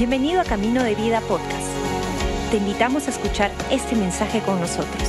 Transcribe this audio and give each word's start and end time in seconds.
Bienvenido 0.00 0.40
a 0.40 0.44
Camino 0.44 0.82
de 0.82 0.94
Vida 0.94 1.20
Podcast. 1.20 1.68
Te 2.50 2.56
invitamos 2.56 3.06
a 3.06 3.10
escuchar 3.10 3.52
este 3.70 3.94
mensaje 3.94 4.40
con 4.40 4.58
nosotros. 4.58 5.02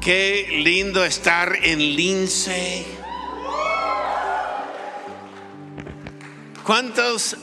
Qué 0.00 0.46
lindo 0.62 1.04
estar 1.04 1.56
en 1.60 1.80
Lince. 1.96 2.84
¿Cuántos 6.64 7.36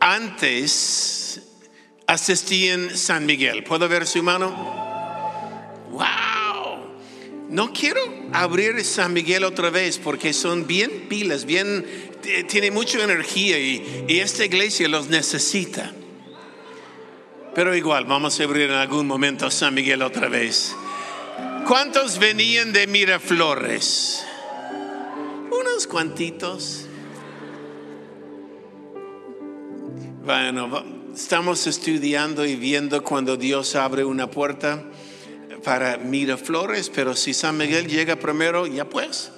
antes 0.00 1.42
asistían 2.08 2.96
San 2.96 3.24
Miguel? 3.24 3.62
¿Puedo 3.62 3.88
ver 3.88 4.04
su 4.08 4.20
mano? 4.24 4.87
No 7.48 7.72
quiero 7.72 8.00
abrir 8.32 8.84
San 8.84 9.14
Miguel 9.14 9.44
otra 9.44 9.70
vez 9.70 9.98
porque 9.98 10.32
son 10.34 10.66
bien 10.66 11.06
pilas, 11.08 11.46
bien, 11.46 11.86
tiene 12.46 12.70
mucha 12.70 13.02
energía 13.02 13.58
y, 13.58 14.04
y 14.06 14.20
esta 14.20 14.44
iglesia 14.44 14.86
los 14.88 15.08
necesita. 15.08 15.94
Pero 17.54 17.74
igual, 17.74 18.04
vamos 18.04 18.38
a 18.38 18.44
abrir 18.44 18.70
en 18.70 18.76
algún 18.76 19.06
momento 19.06 19.50
San 19.50 19.74
Miguel 19.74 20.02
otra 20.02 20.28
vez. 20.28 20.76
¿Cuántos 21.66 22.18
venían 22.18 22.72
de 22.72 22.86
Miraflores? 22.86 24.24
Unos 25.50 25.86
cuantitos. 25.86 26.84
Bueno, 30.22 30.84
estamos 31.14 31.66
estudiando 31.66 32.44
y 32.44 32.56
viendo 32.56 33.02
cuando 33.02 33.38
Dios 33.38 33.74
abre 33.74 34.04
una 34.04 34.30
puerta 34.30 34.84
para 35.62 35.96
Miraflores, 35.98 36.90
pero 36.90 37.14
si 37.14 37.34
San 37.34 37.56
Miguel 37.56 37.86
llega 37.86 38.16
primero, 38.16 38.66
ya 38.66 38.88
pues. 38.88 39.32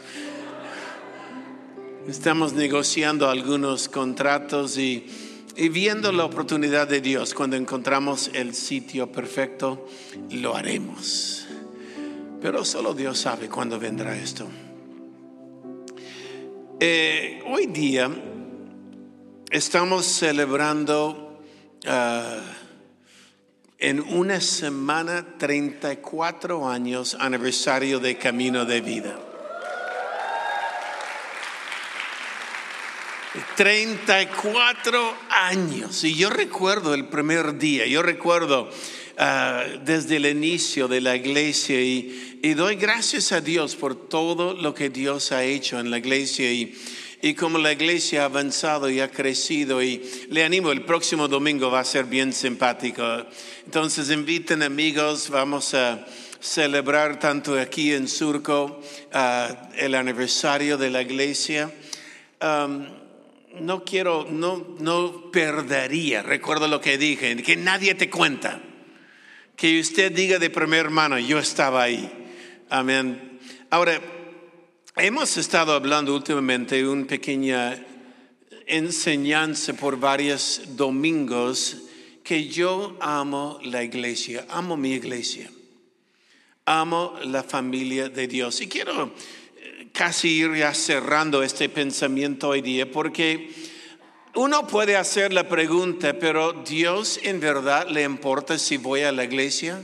Estamos 2.08 2.52
negociando 2.54 3.28
algunos 3.28 3.88
contratos 3.88 4.78
y, 4.78 5.06
y 5.56 5.68
viendo 5.68 6.12
la 6.12 6.24
oportunidad 6.24 6.88
de 6.88 7.00
Dios. 7.00 7.34
Cuando 7.34 7.56
encontramos 7.56 8.30
el 8.34 8.54
sitio 8.54 9.12
perfecto, 9.12 9.86
lo 10.30 10.56
haremos. 10.56 11.46
Pero 12.40 12.64
solo 12.64 12.94
Dios 12.94 13.18
sabe 13.18 13.48
cuándo 13.48 13.78
vendrá 13.78 14.16
esto. 14.16 14.48
Eh, 16.80 17.42
hoy 17.46 17.66
día 17.66 18.10
estamos 19.50 20.06
celebrando 20.06 21.42
uh, 21.86 22.59
en 23.80 24.00
una 24.00 24.42
semana 24.42 25.26
34 25.38 26.68
años 26.68 27.16
aniversario 27.18 27.98
de 27.98 28.18
Camino 28.18 28.66
de 28.66 28.80
Vida. 28.82 29.18
34 33.56 35.16
años. 35.30 36.04
Y 36.04 36.14
yo 36.14 36.28
recuerdo 36.28 36.92
el 36.92 37.06
primer 37.06 37.58
día, 37.58 37.86
yo 37.86 38.02
recuerdo 38.02 38.68
uh, 38.68 39.78
desde 39.82 40.16
el 40.16 40.26
inicio 40.26 40.86
de 40.86 41.00
la 41.00 41.16
iglesia 41.16 41.80
y, 41.80 42.38
y, 42.42 42.54
doy 42.54 42.76
gracias 42.76 43.32
a 43.32 43.40
Dios 43.40 43.76
por 43.76 44.08
todo 44.08 44.52
lo 44.54 44.74
que 44.74 44.90
Dios 44.90 45.32
ha 45.32 45.44
hecho 45.44 45.78
en 45.78 45.90
la 45.90 45.98
iglesia 45.98 46.52
y, 46.52 46.74
y 47.22 47.34
como 47.34 47.58
la 47.58 47.72
iglesia 47.72 48.22
ha 48.22 48.26
avanzado 48.26 48.88
y 48.88 49.00
ha 49.00 49.10
crecido 49.10 49.82
y 49.82 50.02
le 50.30 50.44
animo, 50.44 50.72
el 50.72 50.84
próximo 50.84 51.28
domingo 51.28 51.70
va 51.70 51.80
a 51.80 51.84
ser 51.84 52.04
bien 52.06 52.32
simpático. 52.32 53.02
Entonces 53.64 54.10
inviten 54.10 54.62
amigos, 54.62 55.28
vamos 55.28 55.74
a 55.74 56.06
celebrar 56.40 57.18
tanto 57.18 57.58
aquí 57.58 57.92
en 57.92 58.08
Surco 58.08 58.80
uh, 59.12 59.76
el 59.76 59.94
aniversario 59.94 60.78
de 60.78 60.90
la 60.90 61.02
iglesia. 61.02 61.70
Um, 62.40 62.86
no 63.60 63.84
quiero, 63.84 64.26
no, 64.30 64.76
no 64.78 65.30
perdería, 65.30 66.22
recuerdo 66.22 66.68
lo 66.68 66.80
que 66.80 66.96
dije, 66.96 67.36
que 67.42 67.56
nadie 67.56 67.94
te 67.94 68.08
cuenta. 68.08 68.62
Que 69.56 69.78
usted 69.78 70.10
diga 70.10 70.38
de 70.38 70.48
primera 70.48 70.88
mano, 70.88 71.18
yo 71.18 71.38
estaba 71.38 71.82
ahí. 71.82 72.10
Amén. 72.70 73.38
Ahora, 73.68 74.00
hemos 75.02 75.38
estado 75.38 75.72
hablando 75.72 76.14
últimamente 76.14 76.86
una 76.86 77.06
pequeña 77.06 77.82
enseñanza 78.66 79.72
por 79.72 79.98
varios 79.98 80.60
domingos 80.76 81.78
que 82.22 82.48
yo 82.48 82.98
amo 83.00 83.58
la 83.64 83.82
iglesia, 83.82 84.46
amo 84.50 84.76
mi 84.76 84.92
iglesia, 84.92 85.50
amo 86.66 87.14
la 87.24 87.42
familia 87.42 88.10
de 88.10 88.28
Dios. 88.28 88.60
Y 88.60 88.68
quiero 88.68 89.12
casi 89.92 90.28
ir 90.28 90.54
ya 90.54 90.74
cerrando 90.74 91.42
este 91.42 91.70
pensamiento 91.70 92.48
hoy 92.48 92.60
día 92.60 92.90
porque 92.90 93.50
uno 94.34 94.66
puede 94.66 94.96
hacer 94.96 95.32
la 95.32 95.48
pregunta, 95.48 96.18
pero 96.18 96.52
¿Dios 96.52 97.18
en 97.22 97.40
verdad 97.40 97.88
le 97.88 98.02
importa 98.02 98.58
si 98.58 98.76
voy 98.76 99.00
a 99.00 99.12
la 99.12 99.24
iglesia? 99.24 99.82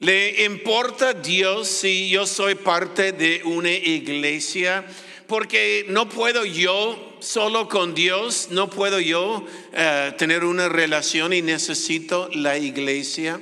¿Le 0.00 0.44
importa 0.44 1.12
Dios 1.12 1.66
si 1.66 2.08
yo 2.08 2.24
soy 2.24 2.54
parte 2.54 3.10
de 3.10 3.42
una 3.44 3.72
iglesia? 3.72 4.86
Porque 5.26 5.86
no 5.88 6.08
puedo 6.08 6.44
yo 6.44 7.16
solo 7.18 7.68
con 7.68 7.96
Dios, 7.96 8.46
no 8.52 8.70
puedo 8.70 9.00
yo 9.00 9.38
uh, 9.38 10.16
tener 10.16 10.44
una 10.44 10.68
relación 10.68 11.32
y 11.32 11.42
necesito 11.42 12.30
la 12.32 12.56
iglesia. 12.58 13.40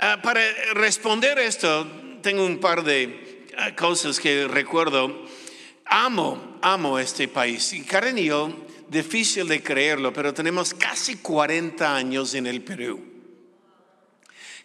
Uh, 0.00 0.20
para 0.20 0.40
responder 0.74 1.38
esto, 1.38 1.86
tengo 2.22 2.44
un 2.44 2.58
par 2.58 2.82
de 2.82 3.46
uh, 3.56 3.76
cosas 3.76 4.18
que 4.18 4.48
recuerdo. 4.48 5.26
Amo, 5.84 6.58
amo 6.60 6.98
este 6.98 7.28
país. 7.28 7.72
Y 7.72 7.82
Karen 7.82 8.18
y 8.18 8.24
yo, 8.24 8.52
difícil 8.88 9.46
de 9.46 9.62
creerlo, 9.62 10.12
pero 10.12 10.34
tenemos 10.34 10.74
casi 10.74 11.18
40 11.18 11.94
años 11.94 12.34
en 12.34 12.48
el 12.48 12.62
Perú. 12.62 13.11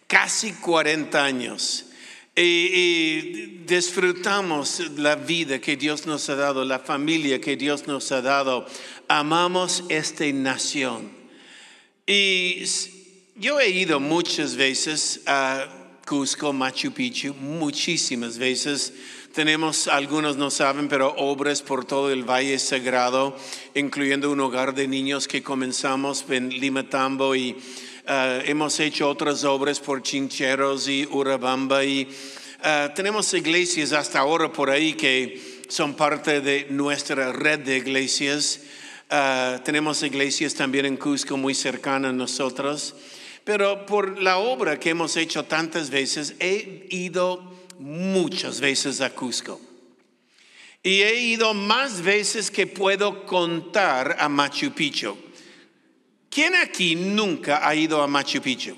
Casi 0.08 0.52
40 0.54 1.22
años. 1.22 1.84
Y, 2.34 3.58
disfrutamos 3.66 4.80
la 4.96 5.16
vida 5.16 5.60
que 5.60 5.76
Dios 5.76 6.06
nos 6.06 6.30
ha 6.30 6.34
dado, 6.34 6.64
la 6.64 6.78
familia 6.78 7.38
que 7.40 7.56
Dios 7.56 7.86
nos 7.86 8.10
ha 8.10 8.22
dado. 8.22 8.66
Amamos 9.06 9.84
esta 9.90 10.24
nación. 10.32 11.10
Y 12.06 12.64
yo 13.36 13.60
he 13.60 13.68
ido 13.68 14.00
muchas 14.00 14.56
veces 14.56 15.20
a 15.26 15.66
Cusco, 16.06 16.54
Machu 16.54 16.90
Picchu, 16.92 17.34
muchísimas 17.34 18.38
veces. 18.38 18.94
Tenemos, 19.34 19.88
algunos 19.88 20.38
no 20.38 20.50
saben, 20.50 20.88
pero 20.88 21.14
obras 21.18 21.60
por 21.60 21.84
todo 21.84 22.10
el 22.10 22.24
Valle 22.24 22.58
Sagrado, 22.58 23.36
incluyendo 23.74 24.30
un 24.30 24.40
hogar 24.40 24.74
de 24.74 24.88
niños 24.88 25.28
que 25.28 25.42
comenzamos 25.42 26.24
en 26.30 26.48
Limatambo 26.48 27.36
y 27.36 27.56
uh, 28.08 28.40
hemos 28.44 28.80
hecho 28.80 29.08
otras 29.08 29.44
obras 29.44 29.78
por 29.80 30.02
Chincheros 30.02 30.88
y 30.88 31.06
Urabamba 31.06 31.84
y 31.84 32.08
uh, 32.60 32.92
tenemos 32.94 33.32
iglesias 33.34 33.92
hasta 33.92 34.20
ahora 34.20 34.50
por 34.50 34.70
ahí 34.70 34.94
que 34.94 35.62
son 35.68 35.94
parte 35.94 36.40
de 36.40 36.66
nuestra 36.70 37.32
red 37.32 37.60
de 37.60 37.76
iglesias. 37.76 38.60
Uh, 39.10 39.58
tenemos 39.62 40.02
iglesias 40.02 40.54
también 40.54 40.86
en 40.86 40.96
Cusco 40.96 41.36
muy 41.36 41.54
cercanas 41.54 42.10
a 42.10 42.14
nosotros. 42.14 42.94
Pero 43.44 43.86
por 43.86 44.20
la 44.20 44.38
obra 44.38 44.78
que 44.78 44.90
hemos 44.90 45.16
hecho 45.16 45.44
tantas 45.44 45.90
veces, 45.90 46.34
he 46.38 46.86
ido 46.90 47.42
muchas 47.78 48.60
veces 48.60 49.00
a 49.00 49.10
Cusco. 49.10 49.60
Y 50.82 51.02
he 51.02 51.20
ido 51.20 51.54
más 51.54 52.02
veces 52.02 52.50
que 52.50 52.66
puedo 52.66 53.24
contar 53.26 54.16
a 54.18 54.28
Machu 54.28 54.72
Picchu. 54.72 55.16
¿Quién 56.30 56.54
aquí 56.54 56.94
nunca 56.94 57.66
ha 57.66 57.74
ido 57.74 58.02
a 58.02 58.06
Machu 58.06 58.40
Picchu? 58.40 58.76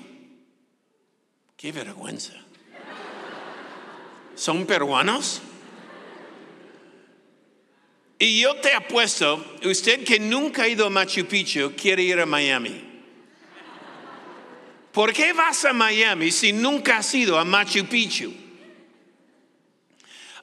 Qué 1.57 1.71
vergüenza. 1.71 2.33
¿Son 4.35 4.65
peruanos? 4.65 5.41
Y 8.17 8.41
yo 8.41 8.55
te 8.57 8.73
apuesto, 8.73 9.43
usted 9.63 10.03
que 10.03 10.19
nunca 10.19 10.63
ha 10.63 10.67
ido 10.67 10.85
a 10.85 10.89
Machu 10.89 11.25
Picchu 11.25 11.73
quiere 11.75 12.03
ir 12.03 12.19
a 12.19 12.25
Miami. 12.25 12.89
¿Por 14.91 15.13
qué 15.13 15.33
vas 15.33 15.65
a 15.65 15.73
Miami 15.73 16.31
si 16.31 16.53
nunca 16.53 16.97
has 16.97 17.13
ido 17.15 17.39
a 17.39 17.45
Machu 17.45 17.85
Picchu? 17.85 18.40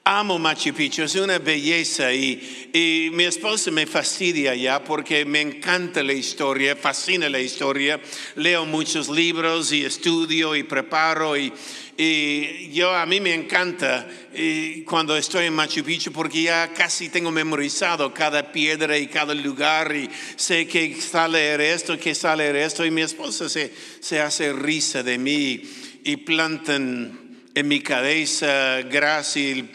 Amo 0.05 0.39
Machu 0.39 0.73
Picchu, 0.73 1.03
es 1.03 1.15
una 1.17 1.39
belleza 1.39 2.13
y, 2.15 2.71
y, 2.73 3.11
mi 3.13 3.25
esposa 3.25 3.71
me 3.71 3.87
fastidia 3.87 4.55
ya 4.55 4.83
porque 4.83 5.25
me 5.25 5.41
encanta 5.41 6.03
la 6.03 6.15
historia, 6.15 6.75
fascina 6.77 7.29
la 7.29 7.41
historia. 7.41 8.01
Leo 8.37 8.65
muchos 8.65 9.09
libros 9.11 9.71
y 9.73 9.85
estudio 9.85 10.57
y 10.57 10.63
preparo 10.63 11.37
y, 11.37 11.53
y 11.99 12.71
yo 12.71 12.95
a 12.95 13.05
mí 13.05 13.21
me 13.21 13.35
encanta 13.35 14.09
y 14.33 14.83
cuando 14.85 15.17
estoy 15.17 15.47
en 15.47 15.55
Machu 15.55 15.83
Picchu 15.83 16.13
porque 16.13 16.43
ya 16.43 16.73
casi 16.73 17.09
tengo 17.09 17.31
memorizado 17.31 18.15
cada 18.15 18.51
piedra 18.51 18.97
y 18.97 19.09
cada 19.09 19.35
lugar 19.35 19.95
y 19.95 20.09
sé 20.37 20.67
que 20.67 20.99
sale 21.01 21.73
esto, 21.75 21.99
que 21.99 22.15
sale 22.15 22.65
esto 22.65 22.87
y 22.87 22.91
mi 22.91 23.03
esposa 23.03 23.49
se, 23.49 23.75
se 24.01 24.21
hace 24.21 24.53
risa 24.53 25.03
de 25.03 25.19
mí 25.19 25.61
y 26.05 26.17
plantan 26.19 27.28
en 27.59 27.69
mi 27.69 27.81
cabeza 27.81 28.83
grasa 28.83 29.39
y 29.39 29.71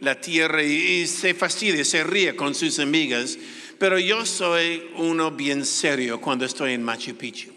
la 0.00 0.20
tierra 0.20 0.62
y, 0.62 0.72
y 0.72 1.06
se 1.06 1.34
fastidia, 1.34 1.84
se 1.84 2.04
ríe 2.04 2.34
con 2.34 2.54
sus 2.54 2.78
amigas. 2.78 3.38
Pero 3.78 3.98
yo 3.98 4.24
soy 4.24 4.90
uno 4.96 5.30
bien 5.30 5.66
serio 5.66 6.20
cuando 6.20 6.44
estoy 6.44 6.72
en 6.72 6.82
Machu 6.82 7.16
Picchu. 7.16 7.50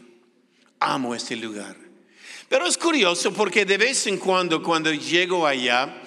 Amo 0.79 1.15
este 1.15 1.35
lugar. 1.35 1.75
Pero 2.49 2.67
es 2.67 2.77
curioso 2.77 3.33
porque 3.33 3.65
de 3.65 3.77
vez 3.77 4.07
en 4.07 4.17
cuando, 4.17 4.61
cuando 4.61 4.91
llego 4.93 5.47
allá, 5.47 6.01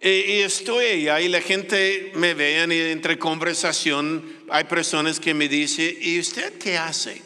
eh, 0.00 0.36
y 0.38 0.42
estoy 0.42 0.84
allá 0.84 1.20
y 1.20 1.28
la 1.28 1.40
gente 1.40 2.12
me 2.14 2.34
ve 2.34 2.66
y 2.68 2.92
entre 2.92 3.18
conversación 3.18 4.22
hay 4.50 4.64
personas 4.64 5.18
que 5.18 5.32
me 5.32 5.48
dicen, 5.48 5.96
¿y 6.00 6.18
usted 6.18 6.58
qué 6.58 6.76
hace? 6.76 7.22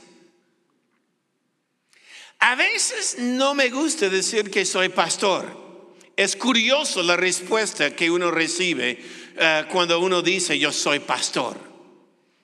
A 2.40 2.54
veces 2.54 3.16
no 3.18 3.54
me 3.54 3.68
gusta 3.68 4.08
decir 4.08 4.50
que 4.50 4.64
soy 4.64 4.90
pastor. 4.90 5.68
Es 6.16 6.36
curioso 6.36 7.02
la 7.02 7.16
respuesta 7.16 7.94
que 7.94 8.10
uno 8.10 8.30
recibe 8.30 8.98
eh, 9.36 9.64
cuando 9.70 9.98
uno 10.00 10.22
dice 10.22 10.58
yo 10.58 10.72
soy 10.72 11.00
pastor. 11.00 11.56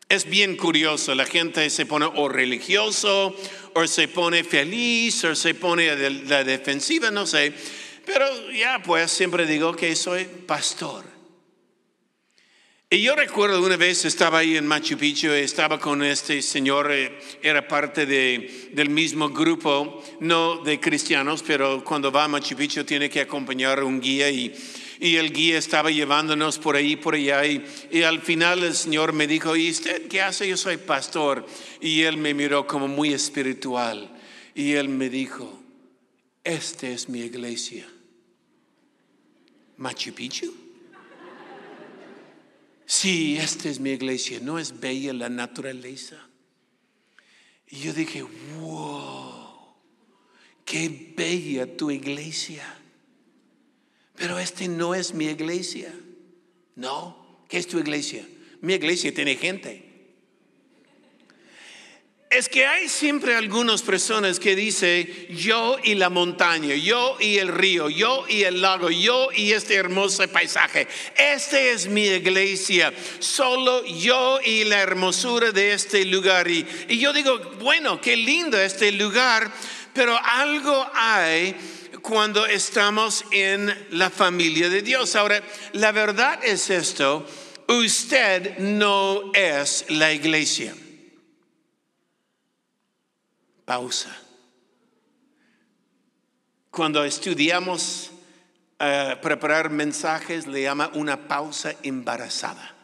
Es 0.08 0.28
bien 0.28 0.56
curioso, 0.56 1.14
la 1.14 1.24
gente 1.24 1.70
se 1.70 1.86
pone 1.86 2.06
o 2.06 2.28
religioso, 2.28 3.34
o 3.74 3.86
se 3.86 4.08
pone 4.08 4.44
feliz, 4.44 5.24
o 5.24 5.34
se 5.34 5.54
pone 5.54 5.90
a 5.90 5.96
la 5.96 6.44
defensiva, 6.44 7.10
no 7.10 7.26
sé. 7.26 7.52
Pero 8.04 8.26
ya 8.52 8.82
pues 8.82 9.10
siempre 9.10 9.46
digo 9.46 9.74
que 9.74 9.96
soy 9.96 10.24
pastor. 10.24 11.13
Y 12.94 13.02
yo 13.02 13.16
recuerdo 13.16 13.60
una 13.60 13.76
vez 13.76 14.04
estaba 14.04 14.38
ahí 14.38 14.56
en 14.56 14.68
Machu 14.68 14.96
Picchu, 14.96 15.30
estaba 15.30 15.80
con 15.80 16.04
este 16.04 16.40
señor, 16.42 16.92
eh, 16.92 17.18
era 17.42 17.66
parte 17.66 18.06
de, 18.06 18.68
del 18.70 18.88
mismo 18.88 19.30
grupo, 19.30 20.00
no 20.20 20.62
de 20.62 20.78
cristianos, 20.78 21.42
pero 21.44 21.82
cuando 21.82 22.12
va 22.12 22.22
a 22.22 22.28
Machu 22.28 22.54
Picchu 22.54 22.84
tiene 22.84 23.10
que 23.10 23.22
acompañar 23.22 23.82
un 23.82 24.00
guía 24.00 24.30
y, 24.30 24.54
y 25.00 25.16
el 25.16 25.32
guía 25.32 25.58
estaba 25.58 25.90
llevándonos 25.90 26.60
por 26.60 26.76
ahí, 26.76 26.94
por 26.94 27.16
allá. 27.16 27.44
Y, 27.44 27.64
y 27.90 28.02
al 28.02 28.20
final 28.20 28.62
el 28.62 28.74
Señor 28.74 29.12
me 29.12 29.26
dijo, 29.26 29.56
¿y 29.56 29.72
usted 29.72 30.06
qué 30.06 30.22
hace? 30.22 30.48
Yo 30.48 30.56
soy 30.56 30.76
pastor. 30.76 31.44
Y 31.80 32.02
él 32.02 32.16
me 32.16 32.32
miró 32.32 32.64
como 32.64 32.86
muy 32.86 33.12
espiritual. 33.12 34.08
Y 34.54 34.74
él 34.74 34.88
me 34.88 35.10
dijo, 35.10 35.60
esta 36.44 36.86
es 36.86 37.08
mi 37.08 37.22
iglesia. 37.22 37.88
Machu 39.78 40.14
Picchu. 40.14 40.63
Sí, 42.96 43.36
esta 43.38 43.68
es 43.68 43.80
mi 43.80 43.90
iglesia. 43.90 44.38
¿No 44.40 44.56
es 44.56 44.78
bella 44.78 45.12
la 45.12 45.28
naturaleza? 45.28 46.28
Y 47.66 47.80
yo 47.80 47.92
dije, 47.92 48.22
wow, 48.60 49.74
qué 50.64 51.12
bella 51.16 51.76
tu 51.76 51.90
iglesia. 51.90 52.64
Pero 54.14 54.38
este 54.38 54.68
no 54.68 54.94
es 54.94 55.12
mi 55.12 55.24
iglesia. 55.24 55.92
No, 56.76 57.44
¿qué 57.48 57.58
es 57.58 57.66
tu 57.66 57.80
iglesia? 57.80 58.24
Mi 58.60 58.74
iglesia 58.74 59.12
tiene 59.12 59.34
gente. 59.34 59.83
Es 62.34 62.48
que 62.48 62.66
hay 62.66 62.88
siempre 62.88 63.36
algunas 63.36 63.82
personas 63.82 64.40
que 64.40 64.56
dicen 64.56 65.08
yo 65.30 65.76
y 65.84 65.94
la 65.94 66.10
montaña, 66.10 66.74
yo 66.74 67.16
y 67.20 67.38
el 67.38 67.46
río, 67.46 67.88
yo 67.88 68.24
y 68.28 68.42
el 68.42 68.60
lago, 68.60 68.90
yo 68.90 69.28
y 69.32 69.52
este 69.52 69.76
hermoso 69.76 70.26
paisaje. 70.26 70.88
Esta 71.16 71.60
es 71.60 71.86
mi 71.86 72.06
iglesia, 72.06 72.92
solo 73.20 73.84
yo 73.86 74.40
y 74.44 74.64
la 74.64 74.80
hermosura 74.80 75.52
de 75.52 75.74
este 75.74 76.04
lugar. 76.06 76.50
Y, 76.50 76.66
y 76.88 76.98
yo 76.98 77.12
digo, 77.12 77.38
bueno, 77.60 78.00
qué 78.00 78.16
lindo 78.16 78.60
este 78.60 78.90
lugar, 78.90 79.48
pero 79.92 80.18
algo 80.20 80.90
hay 80.92 81.54
cuando 82.02 82.46
estamos 82.46 83.24
en 83.30 83.72
la 83.90 84.10
familia 84.10 84.68
de 84.68 84.82
Dios. 84.82 85.14
Ahora, 85.14 85.40
la 85.74 85.92
verdad 85.92 86.44
es 86.44 86.68
esto, 86.68 87.28
usted 87.68 88.58
no 88.58 89.30
es 89.34 89.84
la 89.88 90.12
iglesia. 90.12 90.74
Pausa. 93.64 94.16
Cuando 96.70 97.04
estudiamos 97.04 98.10
uh, 98.80 99.20
preparar 99.20 99.70
mensajes, 99.70 100.46
le 100.46 100.62
llama 100.62 100.90
una 100.94 101.28
pausa 101.28 101.74
embarazada. 101.82 102.74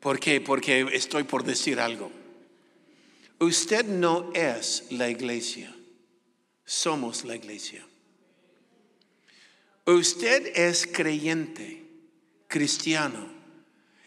¿Por 0.00 0.18
qué? 0.18 0.40
Porque 0.40 0.86
estoy 0.92 1.24
por 1.24 1.44
decir 1.44 1.78
algo. 1.80 2.10
Usted 3.38 3.84
no 3.84 4.30
es 4.34 4.86
la 4.90 5.08
iglesia 5.08 5.74
somos 6.64 7.24
la 7.24 7.36
iglesia. 7.36 7.86
Usted 9.86 10.52
es 10.56 10.86
creyente, 10.86 11.84
cristiano. 12.48 13.33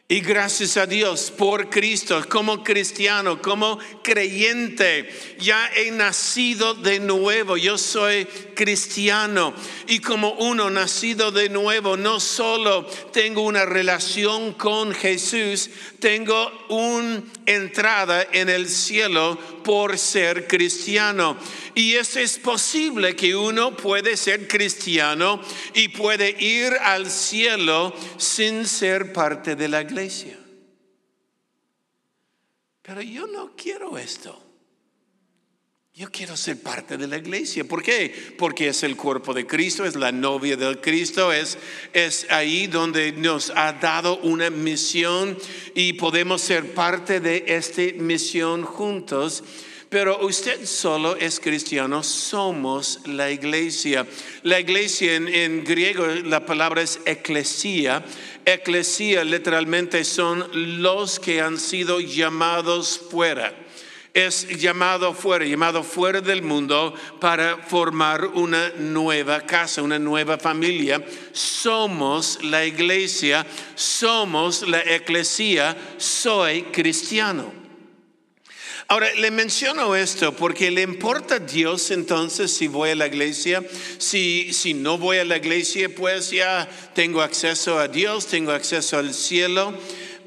Y 0.09 0.21
gracias 0.21 0.77
a 0.77 0.85
Dios 0.85 1.31
por 1.31 1.69
Cristo, 1.69 2.23
como 2.29 2.63
cristiano, 2.63 3.41
como 3.41 3.77
creyente, 4.01 5.09
ya 5.37 5.69
he 5.75 5.91
nacido 5.91 6.75
de 6.75 7.01
nuevo. 7.01 7.57
Yo 7.57 7.77
soy 7.77 8.23
cristiano. 8.55 9.53
Y 9.85 9.99
como 9.99 10.31
uno 10.35 10.69
nacido 10.69 11.31
de 11.31 11.49
nuevo, 11.49 11.97
no 11.97 12.21
solo 12.21 12.85
tengo 13.11 13.41
una 13.41 13.65
relación 13.65 14.53
con 14.53 14.93
Jesús, 14.93 15.69
tengo 15.99 16.53
una 16.69 17.23
entrada 17.47 18.27
en 18.31 18.49
el 18.49 18.69
cielo 18.69 19.39
por 19.63 19.97
ser 19.97 20.47
cristiano. 20.47 21.37
Y 21.73 21.95
eso 21.95 22.19
es 22.19 22.37
posible 22.37 23.15
que 23.15 23.35
uno 23.35 23.75
puede 23.75 24.15
ser 24.17 24.47
cristiano 24.47 25.41
y 25.73 25.87
puede 25.87 26.29
ir 26.39 26.73
al 26.73 27.09
cielo 27.09 27.95
sin 28.17 28.67
ser 28.67 29.11
parte 29.13 29.55
de 29.55 29.67
la 29.67 29.81
iglesia. 29.81 30.37
Pero 32.83 33.01
yo 33.01 33.25
no 33.27 33.55
quiero 33.55 33.97
esto. 33.97 34.46
Yo 35.97 36.11
quiero 36.11 36.37
ser 36.37 36.61
parte 36.61 36.95
de 36.95 37.07
la 37.07 37.17
iglesia. 37.17 37.63
¿Por 37.63 37.81
qué? 37.81 38.13
Porque 38.37 38.67
es 38.67 38.83
el 38.83 38.95
cuerpo 38.95 39.33
de 39.33 39.47
Cristo, 39.47 39.83
es 39.83 39.95
la 39.95 40.11
novia 40.11 40.55
del 40.55 40.79
Cristo, 40.79 41.33
es, 41.33 41.57
es 41.91 42.27
ahí 42.29 42.67
donde 42.67 43.13
nos 43.13 43.49
ha 43.55 43.73
dado 43.73 44.19
una 44.19 44.51
misión 44.51 45.35
y 45.73 45.93
podemos 45.93 46.43
ser 46.43 46.75
parte 46.75 47.19
de 47.19 47.45
esta 47.47 47.81
misión 47.95 48.61
juntos. 48.63 49.43
Pero 49.89 50.23
usted 50.23 50.67
solo 50.67 51.15
es 51.15 51.39
cristiano, 51.39 52.03
somos 52.03 52.99
la 53.07 53.31
iglesia. 53.31 54.05
La 54.43 54.59
iglesia 54.59 55.15
en, 55.15 55.27
en 55.27 55.63
griego, 55.63 56.05
la 56.05 56.45
palabra 56.45 56.83
es 56.83 56.99
eclesia. 57.07 58.05
Eclesia 58.45 59.23
literalmente 59.23 60.03
son 60.03 60.47
los 60.79 61.19
que 61.19 61.41
han 61.41 61.57
sido 61.57 61.99
llamados 61.99 63.01
fuera 63.09 63.66
es 64.17 64.47
llamado 64.47 65.13
fuera, 65.13 65.45
llamado 65.45 65.83
fuera 65.83 66.21
del 66.21 66.41
mundo 66.41 66.95
para 67.21 67.57
formar 67.57 68.25
una 68.25 68.69
nueva 68.69 69.41
casa, 69.41 69.83
una 69.83 69.99
nueva 69.99 70.39
familia. 70.39 71.05
Somos 71.33 72.43
la 72.43 72.65
iglesia, 72.65 73.45
somos 73.75 74.67
la 74.67 74.81
eclesia, 74.81 75.77
soy 75.97 76.63
cristiano. 76.63 77.53
Ahora, 78.87 79.13
le 79.13 79.29
menciono 79.29 79.95
esto 79.95 80.35
porque 80.35 80.71
le 80.71 80.81
importa 80.81 81.35
a 81.35 81.39
Dios 81.39 81.91
entonces 81.91 82.51
si 82.51 82.67
voy 82.67 82.89
a 82.91 82.95
la 82.95 83.05
iglesia. 83.05 83.63
Si, 83.99 84.51
si 84.51 84.73
no 84.73 84.97
voy 84.97 85.17
a 85.17 85.25
la 85.25 85.37
iglesia, 85.37 85.93
pues 85.93 86.31
ya 86.31 86.67
tengo 86.95 87.21
acceso 87.21 87.77
a 87.77 87.87
Dios, 87.87 88.25
tengo 88.25 88.51
acceso 88.51 88.97
al 88.97 89.13
cielo. 89.13 89.77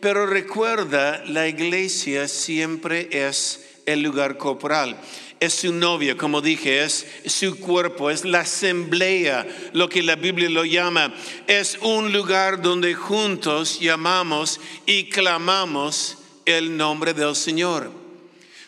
Pero 0.01 0.27
recuerda, 0.27 1.25
la 1.27 1.49
iglesia 1.49 2.29
siempre 2.29 3.09
es 3.11 3.70
el 3.91 4.03
lugar 4.03 4.37
corporal. 4.37 5.01
Es 5.41 5.55
su 5.55 5.73
novia, 5.73 6.17
como 6.17 6.43
dije, 6.43 6.83
es 6.85 7.07
su 7.25 7.59
cuerpo, 7.59 8.11
es 8.11 8.25
la 8.25 8.41
asamblea, 8.41 9.47
lo 9.73 9.89
que 9.89 10.03
la 10.03 10.17
Biblia 10.17 10.51
lo 10.51 10.65
llama. 10.65 11.15
Es 11.47 11.79
un 11.81 12.13
lugar 12.13 12.61
donde 12.61 12.95
juntos 12.95 13.81
llamamos 13.81 14.61
y 14.85 15.05
clamamos 15.05 16.19
el 16.45 16.77
nombre 16.77 17.15
del 17.15 17.35
Señor. 17.35 17.91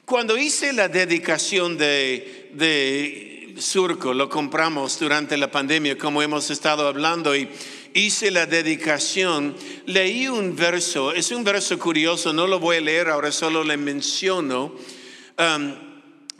Cuando 0.07 0.39
hice 0.39 0.73
la 0.73 0.89
dedicación 0.89 1.77
de, 1.77 2.51
de 2.55 3.55
Surco, 3.59 4.15
lo 4.15 4.29
compramos 4.29 4.99
durante 4.99 5.37
la 5.37 5.51
pandemia, 5.51 5.99
como 5.99 6.23
hemos 6.23 6.51
estado 6.51 6.89
hablando, 6.89 7.37
y 7.37 7.49
hice 7.95 8.31
la 8.31 8.47
dedicación, 8.47 9.55
leí 9.87 10.29
un 10.29 10.57
verso, 10.57 11.13
es 11.13 11.31
un 11.31 11.45
verso 11.45 11.79
curioso, 11.79 12.33
no 12.33 12.47
lo 12.47 12.59
voy 12.59 12.79
a 12.79 12.81
leer 12.81 13.09
ahora, 13.09 13.31
solo 13.31 13.63
le 13.63 13.77
menciono. 13.77 14.75
Um, 15.39 15.75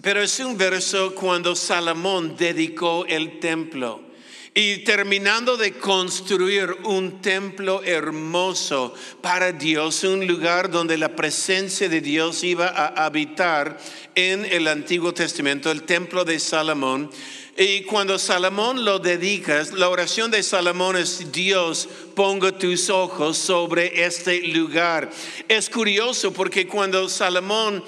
pero 0.03 0.21
es 0.21 0.39
un 0.41 0.59
verso 0.59 1.15
cuando 1.15 1.55
Salomón 1.55 2.37
dedicó 2.37 3.07
el 3.07 3.39
templo. 3.39 4.12
Y 4.55 4.79
terminando 4.79 5.57
de 5.57 5.73
construir 5.73 6.77
un 6.85 7.23
templo 7.23 7.83
hermoso 7.85 8.95
para 9.23 9.53
Dios, 9.53 10.05
un 10.05 10.27
lugar 10.27 10.71
donde 10.71 10.99
la 10.99 11.17
presencia 11.17 11.89
de 11.89 12.03
Dios 12.03 12.45
iba 12.45 12.69
a 12.69 13.07
habitar 13.07 13.79
en 14.15 14.45
el 14.45 14.69
Antiguo 14.69 15.15
Testamento, 15.15 15.71
el 15.71 15.85
templo 15.85 16.27
de 16.27 16.39
Salomón. 16.39 17.11
Y 17.57 17.83
cuando 17.83 18.19
Salomón 18.19 18.85
lo 18.85 18.99
dedicas, 18.99 19.73
la 19.73 19.91
oración 19.91 20.31
de 20.31 20.43
Salomón 20.43 20.97
es 20.97 21.33
Dios, 21.33 21.89
ponga 22.15 22.53
tus 22.53 22.89
ojos 22.89 23.39
sobre 23.39 24.05
este 24.05 24.41
lugar. 24.49 25.11
Es 25.49 25.69
curioso 25.69 26.33
porque 26.33 26.67
cuando 26.67 27.09
Salomón 27.11 27.85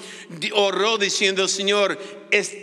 oró 0.53 0.99
diciendo, 0.99 1.49
Señor, 1.49 1.99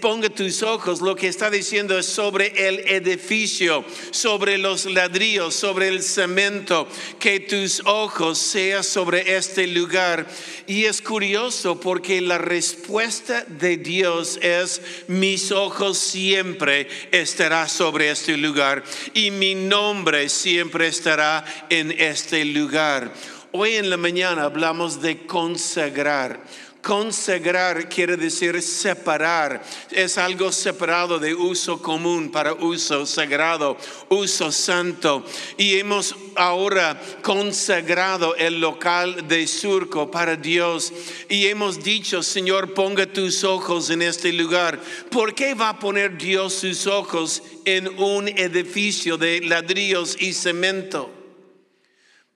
ponga 0.01 0.29
tus 0.29 0.63
ojos, 0.63 0.99
lo 0.99 1.15
que 1.15 1.27
está 1.27 1.49
diciendo 1.49 1.97
es 1.97 2.05
sobre 2.05 2.67
el 2.67 2.79
edificio, 2.79 3.85
sobre 4.11 4.57
los 4.57 4.85
ladrillos, 4.85 5.55
sobre 5.55 5.87
el 5.87 6.03
cemento, 6.03 6.87
que 7.19 7.39
tus 7.39 7.81
ojos 7.85 8.37
sean 8.37 8.83
sobre 8.83 9.37
este 9.37 9.67
lugar. 9.67 10.27
Y 10.67 10.85
es 10.85 11.01
curioso 11.01 11.79
porque 11.79 12.19
la 12.19 12.37
respuesta 12.37 13.45
de 13.47 13.77
Dios 13.77 14.39
es, 14.41 14.81
mis 15.07 15.51
ojos 15.51 15.97
siempre 15.97 16.87
estará 17.11 17.69
sobre 17.69 18.11
este 18.11 18.35
lugar 18.35 18.83
y 19.13 19.31
mi 19.31 19.55
nombre 19.55 20.27
siempre 20.27 20.87
estará 20.87 21.45
en 21.69 21.91
este 21.91 22.43
lugar. 22.43 23.13
Hoy 23.53 23.75
en 23.75 23.89
la 23.89 23.97
mañana 23.97 24.43
hablamos 24.43 25.01
de 25.01 25.25
consagrar. 25.25 26.41
Consagrar 26.81 27.87
quiere 27.89 28.17
decir 28.17 28.59
separar. 28.61 29.63
Es 29.91 30.17
algo 30.17 30.51
separado 30.51 31.19
de 31.19 31.35
uso 31.35 31.79
común 31.81 32.31
para 32.31 32.53
uso 32.53 33.05
sagrado, 33.05 33.77
uso 34.09 34.51
santo. 34.51 35.23
Y 35.57 35.77
hemos 35.77 36.15
ahora 36.35 36.99
consagrado 37.21 38.35
el 38.35 38.59
local 38.59 39.27
de 39.27 39.45
surco 39.45 40.09
para 40.09 40.35
Dios. 40.35 40.91
Y 41.29 41.45
hemos 41.47 41.83
dicho, 41.83 42.23
Señor, 42.23 42.73
ponga 42.73 43.05
tus 43.05 43.43
ojos 43.43 43.91
en 43.91 44.01
este 44.01 44.33
lugar. 44.33 44.79
¿Por 45.11 45.35
qué 45.35 45.53
va 45.53 45.69
a 45.69 45.79
poner 45.79 46.17
Dios 46.17 46.53
sus 46.53 46.87
ojos 46.87 47.43
en 47.65 47.87
un 47.99 48.27
edificio 48.27 49.17
de 49.17 49.41
ladrillos 49.41 50.17
y 50.19 50.33
cemento? 50.33 51.11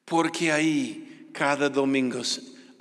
Porque 0.05 0.51
ahí 0.51 1.29
cada 1.33 1.67
domingo 1.67 2.23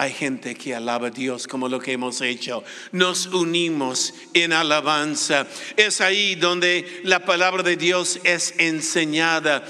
hay 0.04 0.12
gente 0.12 0.54
que 0.54 0.74
alaba 0.74 1.08
a 1.08 1.10
Dios 1.10 1.46
como 1.46 1.66
lo 1.66 1.80
que 1.80 1.92
hemos 1.92 2.20
hecho. 2.20 2.62
Nos 2.92 3.24
unimos 3.26 4.12
en 4.34 4.52
alabanza. 4.52 5.46
Es 5.78 6.02
ahí 6.02 6.34
donde 6.34 7.00
la 7.04 7.24
palabra 7.24 7.62
de 7.62 7.76
Dios 7.76 8.20
es 8.22 8.52
enseñada. 8.58 9.66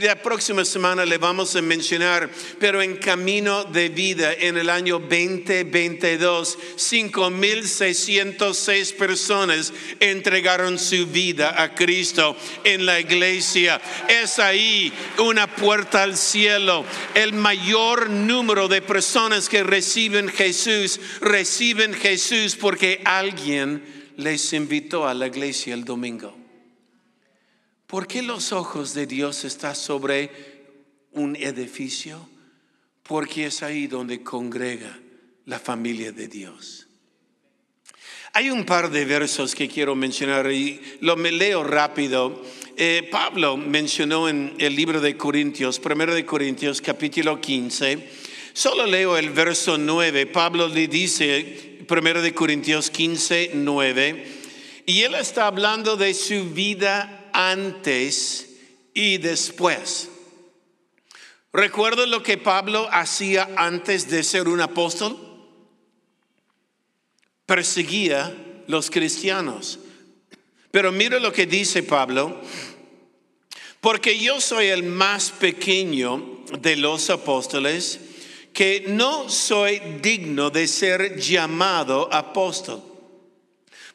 La 0.00 0.20
próxima 0.20 0.66
semana 0.66 1.06
le 1.06 1.16
vamos 1.16 1.56
a 1.56 1.62
mencionar, 1.62 2.28
pero 2.60 2.82
en 2.82 2.96
camino 2.96 3.64
de 3.64 3.88
vida 3.88 4.34
en 4.34 4.58
el 4.58 4.68
año 4.68 4.98
2022, 4.98 6.58
5.606 6.76 8.94
personas 8.94 9.72
entregaron 10.00 10.78
su 10.78 11.06
vida 11.06 11.62
a 11.62 11.74
Cristo 11.74 12.36
en 12.62 12.84
la 12.84 13.00
iglesia. 13.00 13.80
Es 14.06 14.38
ahí 14.38 14.92
una 15.18 15.46
puerta 15.46 16.02
al 16.02 16.18
cielo. 16.18 16.84
El 17.14 17.32
mayor 17.32 18.10
número 18.10 18.68
de 18.68 18.82
personas 18.82 19.48
que 19.48 19.62
reciben 19.78 20.28
Jesús, 20.28 21.00
reciben 21.20 21.94
Jesús 21.94 22.56
porque 22.56 23.00
alguien 23.04 23.80
les 24.16 24.52
invitó 24.52 25.06
a 25.06 25.14
la 25.14 25.28
iglesia 25.28 25.72
el 25.72 25.84
domingo. 25.84 26.36
¿Por 27.86 28.08
qué 28.08 28.22
los 28.22 28.50
ojos 28.50 28.92
de 28.92 29.06
Dios 29.06 29.44
están 29.44 29.76
sobre 29.76 30.32
un 31.12 31.36
edificio? 31.36 32.28
Porque 33.04 33.46
es 33.46 33.62
ahí 33.62 33.86
donde 33.86 34.24
congrega 34.24 34.98
la 35.44 35.60
familia 35.60 36.10
de 36.10 36.26
Dios. 36.26 36.88
Hay 38.32 38.50
un 38.50 38.64
par 38.64 38.90
de 38.90 39.04
versos 39.04 39.54
que 39.54 39.68
quiero 39.68 39.94
mencionar 39.94 40.50
y 40.50 40.80
lo 41.02 41.14
leo 41.14 41.62
rápido. 41.62 42.42
Eh, 42.76 43.08
Pablo 43.12 43.56
mencionó 43.56 44.28
en 44.28 44.56
el 44.58 44.74
libro 44.74 45.00
de 45.00 45.16
Corintios, 45.16 45.78
primero 45.78 46.12
de 46.16 46.26
Corintios, 46.26 46.80
capítulo 46.80 47.40
15, 47.40 48.27
Solo 48.58 48.86
leo 48.86 49.16
el 49.16 49.30
verso 49.30 49.78
9. 49.78 50.26
Pablo 50.26 50.66
le 50.66 50.88
dice, 50.88 51.78
1 51.88 52.22
de 52.22 52.34
Corintios 52.34 52.90
15, 52.90 53.52
9, 53.54 54.26
y 54.84 55.02
él 55.02 55.14
está 55.14 55.46
hablando 55.46 55.96
de 55.96 56.12
su 56.12 56.50
vida 56.50 57.30
antes 57.32 58.56
y 58.94 59.18
después. 59.18 60.08
¿Recuerda 61.52 62.04
lo 62.06 62.24
que 62.24 62.36
Pablo 62.36 62.88
hacía 62.90 63.48
antes 63.56 64.10
de 64.10 64.24
ser 64.24 64.48
un 64.48 64.60
apóstol? 64.60 65.16
Perseguía 67.46 68.36
los 68.66 68.90
cristianos. 68.90 69.78
Pero 70.72 70.90
mira 70.90 71.20
lo 71.20 71.32
que 71.32 71.46
dice 71.46 71.84
Pablo, 71.84 72.40
porque 73.80 74.18
yo 74.18 74.40
soy 74.40 74.66
el 74.66 74.82
más 74.82 75.30
pequeño 75.30 76.42
de 76.60 76.74
los 76.74 77.08
apóstoles 77.08 78.00
que 78.58 78.86
no 78.88 79.30
soy 79.30 79.80
digno 80.02 80.50
de 80.50 80.66
ser 80.66 81.16
llamado 81.16 82.12
apóstol, 82.12 82.82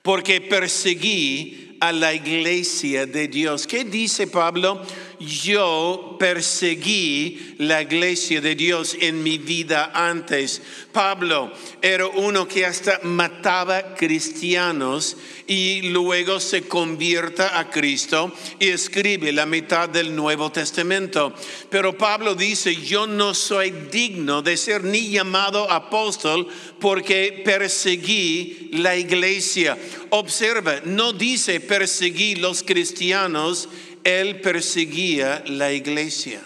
porque 0.02 0.40
perseguí 0.40 1.76
a 1.82 1.92
la 1.92 2.14
iglesia 2.14 3.06
de 3.06 3.28
Dios. 3.28 3.68
¿Qué 3.68 3.84
dice 3.84 4.26
Pablo? 4.26 4.82
Yo 5.26 6.16
perseguí 6.20 7.56
la 7.60 7.82
iglesia 7.82 8.42
de 8.42 8.56
Dios 8.56 8.96
en 9.00 9.24
mi 9.24 9.38
vida 9.38 9.92
antes. 9.94 10.62
Pablo 10.92 11.52
era 11.82 12.08
uno 12.08 12.48
que 12.48 12.66
hasta 12.66 13.00
mataba 13.04 13.96
cristianos 13.96 15.18
y 15.48 15.90
luego 15.90 16.40
se 16.40 16.64
convierta 16.64 17.60
a 17.60 17.70
Cristo 17.70 18.32
y 18.60 18.70
escribe 18.70 19.32
la 19.32 19.46
mitad 19.46 19.90
del 19.90 20.16
Nuevo 20.16 20.52
Testamento. 20.52 21.34
Pero 21.70 21.98
Pablo 21.98 22.36
dice, 22.36 22.76
yo 22.76 23.08
no 23.08 23.34
soy 23.34 23.72
digno 23.92 24.42
de 24.42 24.56
ser 24.58 24.84
ni 24.84 25.10
llamado 25.10 25.70
apóstol 25.70 26.48
porque 26.80 27.42
perseguí 27.44 28.70
la 28.74 28.96
iglesia. 28.96 29.78
Observa, 30.10 30.82
no 30.86 31.14
dice 31.14 31.60
perseguí 31.60 32.36
los 32.36 32.64
cristianos 32.64 33.70
él 34.04 34.42
perseguía 34.42 35.44
la 35.48 35.72
iglesia. 35.72 36.42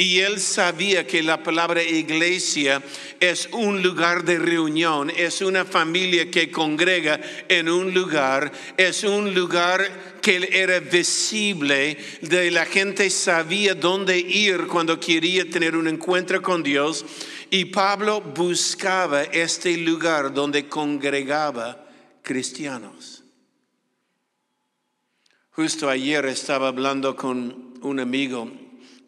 Y 0.00 0.20
él 0.20 0.38
sabía 0.38 1.08
que 1.08 1.24
la 1.24 1.42
palabra 1.42 1.82
iglesia 1.82 2.80
es 3.18 3.48
un 3.50 3.82
lugar 3.82 4.22
de 4.24 4.38
reunión, 4.38 5.10
es 5.10 5.40
una 5.42 5.64
familia 5.64 6.30
que 6.30 6.52
congrega 6.52 7.20
en 7.48 7.68
un 7.68 7.92
lugar, 7.92 8.52
es 8.76 9.02
un 9.02 9.34
lugar 9.34 10.20
que 10.22 10.50
era 10.52 10.78
visible, 10.78 11.98
de 12.22 12.48
la 12.52 12.64
gente 12.64 13.10
sabía 13.10 13.74
dónde 13.74 14.16
ir 14.16 14.68
cuando 14.68 15.00
quería 15.00 15.50
tener 15.50 15.74
un 15.74 15.88
encuentro 15.88 16.40
con 16.42 16.62
Dios. 16.62 17.04
Y 17.50 17.64
Pablo 17.64 18.20
buscaba 18.20 19.24
este 19.24 19.76
lugar 19.78 20.32
donde 20.32 20.68
congregaba 20.68 21.84
cristianos. 22.22 23.17
Justo 25.58 25.90
ayer 25.90 26.24
estaba 26.26 26.68
hablando 26.68 27.16
con 27.16 27.74
un 27.82 27.98
amigo, 27.98 28.48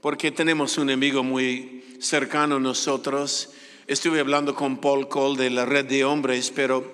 porque 0.01 0.33
tenemos 0.33 0.79
un 0.79 0.91
amigo 0.91 1.23
muy 1.23 1.85
cercano 2.01 2.57
a 2.57 2.59
nosotros. 2.59 3.51
Estuve 3.87 4.19
hablando 4.19 4.53
con 4.53 4.79
Paul 4.79 5.07
Cole 5.07 5.45
de 5.45 5.51
la 5.51 5.65
red 5.65 5.85
de 5.85 6.05
hombres, 6.05 6.51
pero 6.53 6.85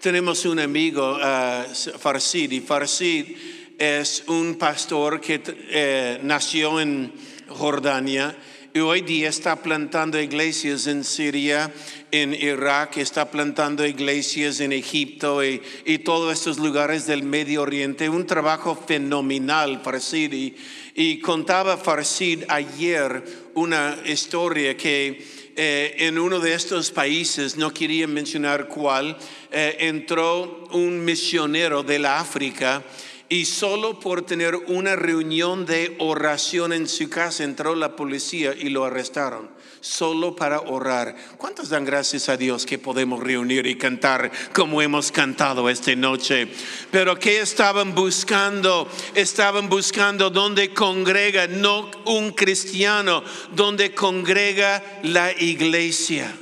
tenemos 0.00 0.44
un 0.44 0.60
amigo, 0.60 1.16
uh, 1.16 1.98
Farsid, 1.98 2.52
y 2.52 2.60
Farsid 2.60 3.36
es 3.78 4.22
un 4.28 4.54
pastor 4.54 5.20
que 5.20 5.42
eh, 5.44 6.20
nació 6.22 6.80
en 6.80 7.12
Jordania 7.48 8.32
y 8.74 8.80
hoy 8.80 9.02
día 9.02 9.28
está 9.28 9.56
plantando 9.56 10.18
iglesias 10.18 10.86
en 10.86 11.04
Siria, 11.04 11.70
en 12.10 12.32
Irak, 12.32 12.96
está 12.96 13.30
plantando 13.30 13.86
iglesias 13.86 14.60
en 14.60 14.72
Egipto 14.72 15.44
y, 15.44 15.60
todos 16.04 16.32
estos 16.32 16.58
lugares 16.58 17.06
del 17.06 17.22
Medio 17.22 17.62
Oriente. 17.62 18.08
Un 18.08 18.26
trabajo 18.26 18.74
fenomenal, 18.74 19.82
Farsid. 19.84 20.32
Y, 20.32 20.56
y 20.94 21.20
contaba 21.20 21.76
Farsid 21.76 22.44
ayer 22.48 23.22
una 23.54 23.98
historia 24.06 24.74
que 24.76 25.22
eh, 25.54 25.96
en 25.98 26.18
uno 26.18 26.40
de 26.40 26.54
estos 26.54 26.90
países, 26.90 27.58
no 27.58 27.74
quería 27.74 28.06
mencionar 28.06 28.68
cuál, 28.68 29.18
eh, 29.50 29.76
entró 29.80 30.64
un 30.72 31.04
misionero 31.04 31.82
de 31.82 31.98
la 31.98 32.20
África 32.20 32.82
y 33.32 33.46
solo 33.46 33.98
por 33.98 34.20
tener 34.26 34.54
una 34.54 34.94
reunión 34.94 35.64
de 35.64 35.96
oración 36.00 36.74
en 36.74 36.86
su 36.86 37.08
casa 37.08 37.44
entró 37.44 37.74
la 37.74 37.96
policía 37.96 38.52
y 38.54 38.68
lo 38.68 38.84
arrestaron, 38.84 39.48
solo 39.80 40.36
para 40.36 40.60
orar. 40.60 41.16
¿Cuántos 41.38 41.70
dan 41.70 41.86
gracias 41.86 42.28
a 42.28 42.36
Dios 42.36 42.66
que 42.66 42.78
podemos 42.78 43.20
reunir 43.20 43.66
y 43.66 43.78
cantar 43.78 44.30
como 44.52 44.82
hemos 44.82 45.10
cantado 45.10 45.70
esta 45.70 45.96
noche? 45.96 46.46
Pero 46.90 47.18
¿qué 47.18 47.40
estaban 47.40 47.94
buscando? 47.94 48.86
Estaban 49.14 49.70
buscando 49.70 50.28
donde 50.28 50.74
congrega, 50.74 51.46
no 51.46 51.90
un 52.04 52.32
cristiano, 52.32 53.24
donde 53.54 53.94
congrega 53.94 55.00
la 55.04 55.32
iglesia. 55.32 56.36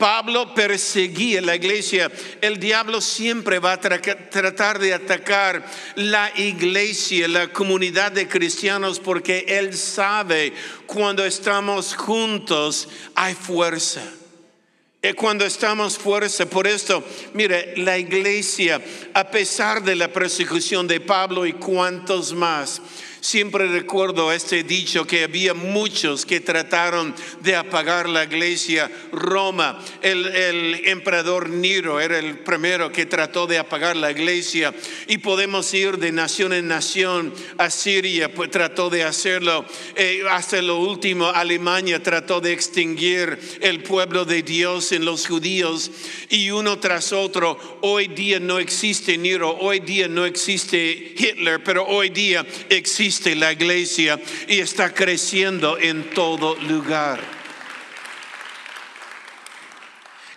Pablo 0.00 0.54
perseguía 0.54 1.42
la 1.42 1.54
iglesia. 1.54 2.10
El 2.40 2.58
diablo 2.58 3.00
siempre 3.00 3.60
va 3.60 3.74
a 3.74 3.80
tratar 3.80 4.78
de 4.80 4.94
atacar 4.94 5.64
la 5.94 6.32
iglesia, 6.36 7.28
la 7.28 7.52
comunidad 7.52 8.10
de 8.10 8.26
cristianos, 8.26 8.98
porque 8.98 9.44
él 9.46 9.76
sabe 9.76 10.54
cuando 10.86 11.24
estamos 11.24 11.94
juntos 11.94 12.88
hay 13.14 13.34
fuerza. 13.34 14.02
Y 15.02 15.12
cuando 15.12 15.44
estamos 15.44 15.96
fuerza, 15.96 16.44
por 16.46 16.66
esto, 16.66 17.04
mire, 17.32 17.74
la 17.76 17.96
iglesia, 17.96 18.82
a 19.14 19.30
pesar 19.30 19.82
de 19.82 19.96
la 19.96 20.08
persecución 20.08 20.86
de 20.86 21.00
Pablo 21.00 21.46
y 21.46 21.54
cuantos 21.54 22.34
más, 22.34 22.82
Siempre 23.20 23.66
recuerdo 23.66 24.32
este 24.32 24.62
dicho 24.62 25.06
que 25.06 25.24
había 25.24 25.52
muchos 25.52 26.24
que 26.24 26.40
trataron 26.40 27.14
de 27.42 27.54
apagar 27.54 28.08
la 28.08 28.24
iglesia. 28.24 28.90
Roma, 29.12 29.78
el, 30.00 30.80
emperador 30.86 31.50
Nero 31.50 32.00
era 32.00 32.18
el 32.18 32.38
primero 32.38 32.90
que 32.90 33.04
trató 33.04 33.46
de 33.46 33.58
apagar 33.58 33.96
la 33.96 34.10
iglesia 34.10 34.74
y 35.06 35.18
podemos 35.18 35.72
ir 35.74 35.98
de 35.98 36.12
nación 36.12 36.54
en 36.54 36.68
nación. 36.68 37.34
A 37.58 37.68
Siria 37.68 38.32
pues, 38.32 38.50
trató 38.50 38.88
de 38.88 39.04
hacerlo. 39.04 39.66
Eh, 39.96 40.22
hasta 40.30 40.62
lo 40.62 40.78
último, 40.78 41.26
Alemania 41.26 42.02
trató 42.02 42.40
de 42.40 42.54
extinguir 42.54 43.38
el 43.60 43.82
pueblo 43.82 44.24
de 44.24 44.42
Dios 44.42 44.92
en 44.92 45.04
los 45.04 45.26
judíos 45.26 45.90
y 46.30 46.50
uno 46.50 46.78
tras 46.78 47.12
otro. 47.12 47.78
Hoy 47.82 48.08
día 48.08 48.40
no 48.40 48.58
existe 48.58 49.18
Nero, 49.18 49.58
hoy 49.60 49.80
día 49.80 50.08
no 50.08 50.24
existe 50.24 51.14
Hitler, 51.16 51.62
pero 51.62 51.86
hoy 51.86 52.08
día 52.08 52.46
existe 52.70 53.09
la 53.34 53.52
iglesia 53.52 54.20
y 54.46 54.60
está 54.60 54.94
creciendo 54.94 55.78
en 55.78 56.10
todo 56.10 56.54
lugar. 56.56 57.20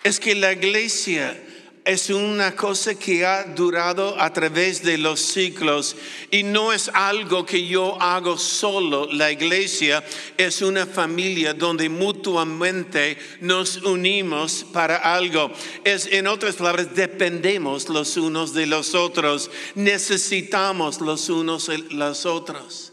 Es 0.02 0.18
que 0.20 0.34
la 0.34 0.52
iglesia 0.52 1.40
es 1.84 2.08
una 2.08 2.56
cosa 2.56 2.94
que 2.94 3.26
ha 3.26 3.44
durado 3.44 4.18
a 4.18 4.32
través 4.32 4.82
de 4.82 4.96
los 4.96 5.20
siglos 5.20 5.96
y 6.30 6.42
no 6.42 6.72
es 6.72 6.90
algo 6.94 7.44
que 7.44 7.66
yo 7.66 8.00
hago 8.00 8.38
solo. 8.38 9.06
La 9.12 9.30
iglesia 9.30 10.02
es 10.38 10.62
una 10.62 10.86
familia 10.86 11.52
donde 11.52 11.90
mutuamente 11.90 13.18
nos 13.40 13.76
unimos 13.76 14.64
para 14.72 14.96
algo. 14.96 15.52
Es 15.84 16.06
en 16.06 16.26
otras 16.26 16.56
palabras, 16.56 16.94
dependemos 16.94 17.90
los 17.90 18.16
unos 18.16 18.54
de 18.54 18.64
los 18.64 18.94
otros, 18.94 19.50
necesitamos 19.74 21.02
los 21.02 21.28
unos 21.28 21.66
de 21.66 21.78
los 21.90 22.24
otros. 22.24 22.92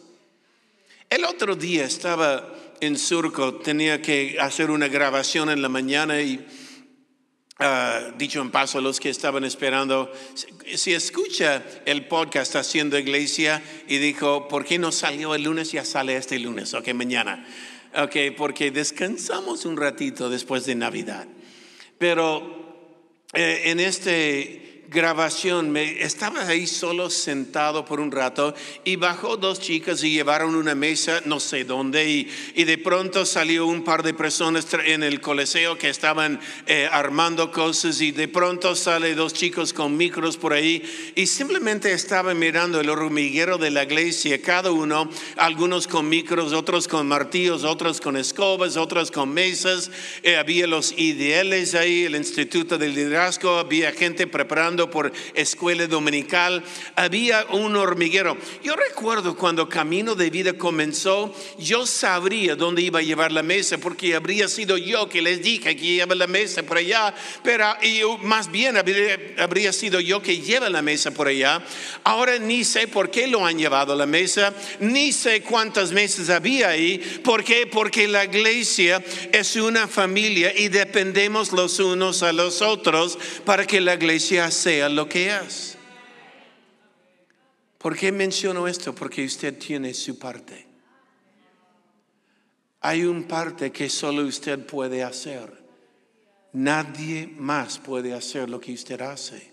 El 1.10 1.24
otro 1.24 1.55
día 1.55 1.86
estaba 1.86 2.55
en 2.81 2.98
Surco, 2.98 3.53
tenía 3.55 4.01
que 4.01 4.38
hacer 4.39 4.69
una 4.69 4.89
grabación 4.89 5.50
en 5.50 5.62
la 5.62 5.69
mañana 5.69 6.19
y 6.19 6.45
Ah, 7.63 8.12
dicho 8.18 8.41
en 8.41 8.50
paso 8.50 8.80
a 8.80 8.82
los 8.82 9.00
que 9.00 9.12
estaban 9.12 9.44
esperando, 9.44 10.12
si 10.74 10.96
escucha 10.96 11.63
el 11.86 12.08
podcast 12.08 12.56
Haciendo 12.56 12.98
Iglesia 12.98 13.62
y 13.88 14.00
dijo, 14.00 14.48
¿por 14.48 14.65
qué 14.65 14.80
no 14.80 14.91
salió 14.91 15.36
el 15.36 15.44
lunes? 15.44 15.72
Ya 15.72 15.86
sale 15.86 16.15
este 16.15 16.39
lunes, 16.39 16.74
ok, 16.74 16.91
mañana. 16.96 17.46
Ok, 17.96 18.15
porque 18.36 18.72
descansamos 18.72 19.65
un 19.65 19.77
ratito 19.77 20.27
después 20.27 20.65
de 20.65 20.74
Navidad. 20.74 21.27
Pero 22.00 22.98
eh, 23.32 23.62
en 23.65 23.80
este 23.80 24.71
grabación, 24.91 25.71
me, 25.71 26.03
estaba 26.03 26.45
ahí 26.45 26.67
solo 26.67 27.10
sentado 27.10 27.86
por 27.86 28.01
un 28.01 28.12
rato 28.12 28.53
y 28.83 28.98
bajó 28.98 29.38
dos 29.38 29.62
chicas 29.62 30.03
y 30.03 30.12
llevaron 30.12 30.53
una 30.53 30.75
mesa 30.75 31.21
no 31.24 31.39
sé 31.39 31.63
dónde 31.63 32.27
y, 32.55 32.63
de 32.65 32.77
pronto 32.77 33.25
salió 33.25 33.65
un 33.65 33.86
par 33.86 34.03
de 34.03 34.13
personas 34.13 34.67
en 34.86 35.03
el 35.03 35.21
coliseo 35.21 35.77
que 35.77 35.89
estaban 35.89 36.41
eh, 36.67 36.89
armando 36.91 37.51
cosas 37.51 38.01
y 38.01 38.12
de 38.12 38.27
pronto 38.27 38.75
sale 38.75 39.15
dos 39.15 39.33
chicos 39.33 39.71
con 39.71 39.95
micros 39.95 40.36
por 40.36 40.51
ahí 40.51 40.83
y 41.15 41.25
simplemente 41.25 41.93
estaban 41.93 42.38
mirando 42.38 42.81
el 42.81 42.89
hormiguero 42.89 43.57
de 43.57 43.71
la 43.71 43.83
iglesia, 43.83 44.41
cada 44.41 44.71
uno, 44.71 45.10
algunos 45.38 45.88
con 45.88 46.10
micros, 46.10 46.51
otros 46.51 46.89
con 46.89 47.07
martillos, 47.07 47.63
otros 47.63 48.01
con 48.01 48.17
escobas, 48.17 48.75
otros 48.75 49.10
con 49.10 49.33
mesas, 49.33 49.89
eh, 50.22 50.35
había 50.35 50.68
los 50.68 50.94
ideales 50.98 51.75
ahí, 51.75 52.03
el 52.03 52.16
Instituto 52.16 52.77
del 52.77 52.94
Liderazgo, 52.94 53.57
había 53.57 53.94
gente 53.94 54.27
preparando 54.27 54.80
por 54.89 55.11
escuela 55.33 55.87
dominical, 55.87 56.63
había 56.96 57.46
un 57.51 57.75
hormiguero. 57.75 58.37
Yo 58.63 58.75
recuerdo 58.75 59.35
cuando 59.35 59.70
Camino 59.70 60.15
de 60.15 60.29
Vida 60.29 60.53
comenzó, 60.53 61.33
yo 61.57 61.85
sabría 61.85 62.55
dónde 62.55 62.81
iba 62.81 63.00
a 63.00 63.03
llevar 63.03 63.31
la 63.31 63.44
mesa, 63.44 63.77
porque 63.77 64.15
habría 64.15 64.48
sido 64.48 64.77
yo 64.77 65.07
que 65.09 65.22
les 65.22 65.41
dije 65.41 65.75
que 65.75 65.75
lleva 65.75 66.15
la 66.15 66.27
mesa 66.27 66.63
por 66.63 66.77
allá, 66.77 67.13
pero 67.44 67.61
y 67.81 68.01
más 68.24 68.51
bien 68.51 68.77
habría, 68.77 69.74
sido 69.74 70.00
yo 70.00 70.22
que 70.22 70.39
lleva 70.39 70.70
la 70.70 70.81
mesa 70.81 71.11
por 71.11 71.27
allá. 71.27 71.63
Ahora 72.03 72.37
ni 72.39 72.63
sé 72.63 72.87
por 72.87 73.11
qué 73.11 73.27
lo 73.27 73.46
han 73.46 73.57
llevado 73.57 73.94
a 73.94 73.96
la 73.96 74.05
mesa, 74.05 74.53
ni 74.79 75.11
sé 75.11 75.41
cuántas 75.41 75.91
mesas 75.91 76.29
había 76.29 76.70
ahí. 76.70 76.98
¿Por 77.24 77.44
qué? 77.44 77.67
Porque 77.67 78.07
la 78.07 78.25
iglesia 78.25 79.03
es 79.31 79.55
una 79.55 79.87
familia 79.87 80.53
y 80.55 80.70
dependemos 80.70 81.51
los 81.51 81.79
unos 81.79 82.24
a 82.24 82.33
los 82.33 82.61
otros 82.61 83.17
para 83.46 83.65
que 83.65 83.81
la 83.81 83.96
iglesia 83.96 84.46
sea 84.72 84.88
lo 84.88 85.10
que 85.10 85.27
es. 85.27 85.75
¿Por 87.77 87.98
qué 87.98 88.10
menciono 88.10 88.70
esto? 88.70 88.96
Porque 88.96 89.25
usted 89.25 89.57
tiene 89.57 89.94
su 89.94 90.18
parte. 90.18 90.66
Hay 92.79 93.03
un 93.03 93.25
parte 93.25 93.74
que 93.74 93.90
solo 93.90 94.24
usted 94.24 94.66
puede 94.66 95.03
hacer. 95.03 95.62
Nadie 96.53 97.27
más 97.38 97.79
puede 97.79 98.14
hacer 98.14 98.50
lo 98.50 98.62
que 98.62 98.72
usted 98.72 99.01
hace. 99.01 99.51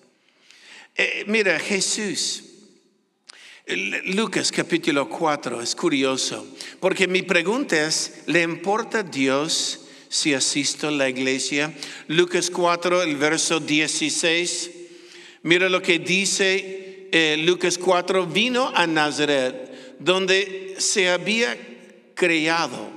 Eh, 0.94 1.24
mira, 1.26 1.58
Jesús, 1.58 2.44
Lucas 4.04 4.52
capítulo 4.52 5.08
4, 5.08 5.60
es 5.60 5.74
curioso, 5.74 6.46
porque 6.78 7.08
mi 7.08 7.22
pregunta 7.22 7.88
es, 7.88 8.22
¿le 8.26 8.42
importa 8.42 9.00
a 9.00 9.02
Dios 9.02 9.80
si 10.08 10.32
asisto 10.32 10.86
a 10.86 10.92
la 10.92 11.08
iglesia? 11.08 11.74
Lucas 12.06 12.50
4, 12.50 13.02
el 13.02 13.16
verso 13.16 13.58
16. 13.58 14.77
Mira 15.42 15.68
lo 15.68 15.80
que 15.82 15.98
dice 15.98 17.08
eh, 17.12 17.36
Lucas 17.38 17.78
4, 17.78 18.26
vino 18.26 18.70
a 18.74 18.86
Nazaret, 18.86 19.96
donde 19.98 20.74
se 20.78 21.08
había 21.08 21.56
criado. 22.14 22.90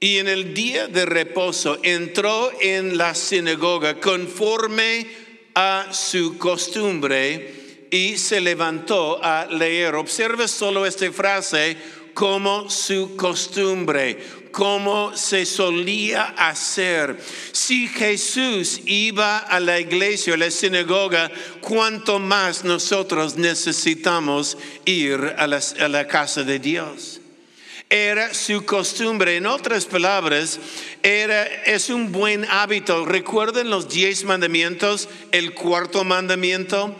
Y 0.00 0.18
en 0.18 0.28
el 0.28 0.54
día 0.54 0.86
de 0.86 1.06
reposo 1.06 1.78
entró 1.82 2.52
en 2.60 2.96
la 2.96 3.14
sinagoga 3.14 4.00
conforme 4.00 5.06
a 5.54 5.88
su 5.92 6.36
costumbre 6.38 7.86
y 7.90 8.16
se 8.16 8.40
levantó 8.40 9.22
a 9.22 9.46
leer. 9.46 9.94
Observe 9.94 10.48
solo 10.48 10.84
esta 10.84 11.10
frase 11.12 11.76
como 12.12 12.68
su 12.70 13.16
costumbre, 13.16 14.18
como 14.54 15.16
se 15.16 15.44
solía 15.46 16.26
hacer. 16.38 17.18
Si 17.50 17.88
Jesús 17.88 18.80
iba 18.86 19.38
a 19.38 19.58
la 19.58 19.80
iglesia, 19.80 20.34
a 20.34 20.36
la 20.36 20.48
sinagoga, 20.48 21.28
cuánto 21.60 22.20
más 22.20 22.62
nosotros 22.62 23.36
necesitamos 23.36 24.56
ir 24.84 25.34
a 25.36 25.48
la, 25.48 26.06
casa 26.06 26.44
de 26.44 26.60
Dios 26.60 27.20
era 27.90 28.32
su 28.32 28.64
costumbre. 28.64 29.36
En 29.36 29.46
otras 29.46 29.86
palabras, 29.86 30.58
era, 31.02 31.44
es 31.44 31.90
un 31.90 32.12
buen 32.12 32.44
hábito. 32.44 33.04
Recuerden 33.04 33.70
los 33.70 33.88
diez 33.88 34.24
mandamientos, 34.24 35.08
el 35.32 35.54
cuarto 35.54 36.02
mandamiento 36.02 36.96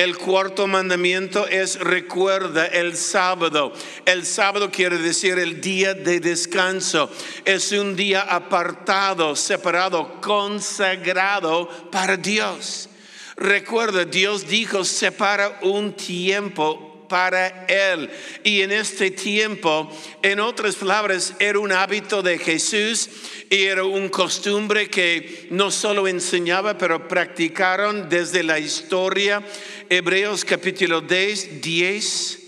el 0.00 0.16
cuarto 0.16 0.66
mandamiento 0.66 1.46
es 1.46 1.78
recuerda 1.78 2.64
el 2.64 2.96
sábado. 2.96 3.74
El 4.06 4.24
sábado 4.24 4.70
quiere 4.70 4.96
decir 4.96 5.38
el 5.38 5.60
día 5.60 5.92
de 5.92 6.20
descanso. 6.20 7.10
Es 7.44 7.70
un 7.72 7.94
día 7.96 8.22
apartado, 8.22 9.36
separado, 9.36 10.18
consagrado 10.22 11.68
para 11.90 12.16
Dios. 12.16 12.88
Recuerda, 13.36 14.06
Dios 14.06 14.48
dijo, 14.48 14.84
separa 14.84 15.58
un 15.60 15.92
tiempo 15.92 16.89
para 17.10 17.66
Él. 17.66 18.08
Y 18.42 18.62
en 18.62 18.72
este 18.72 19.10
tiempo, 19.10 19.90
en 20.22 20.40
otras 20.40 20.76
palabras, 20.76 21.34
era 21.40 21.58
un 21.58 21.72
hábito 21.72 22.22
de 22.22 22.38
Jesús 22.38 23.10
y 23.50 23.64
era 23.64 23.84
un 23.84 24.08
costumbre 24.08 24.88
que 24.88 25.48
no 25.50 25.70
solo 25.70 26.08
enseñaba, 26.08 26.78
pero 26.78 27.08
practicaron 27.08 28.08
desde 28.08 28.42
la 28.42 28.58
historia. 28.58 29.42
Hebreos 29.90 30.44
capítulo 30.46 31.02
10, 31.02 31.60
10 31.60 32.38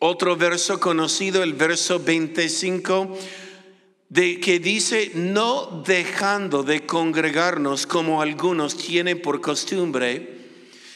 otro 0.00 0.36
verso 0.36 0.78
conocido, 0.78 1.42
el 1.42 1.54
verso 1.54 1.98
25 1.98 3.18
de 4.10 4.40
que 4.40 4.58
dice, 4.58 5.12
no 5.14 5.82
dejando 5.86 6.62
de 6.62 6.84
congregarnos 6.84 7.86
como 7.86 8.20
algunos 8.20 8.76
tienen 8.76 9.22
por 9.22 9.40
costumbre, 9.40 10.40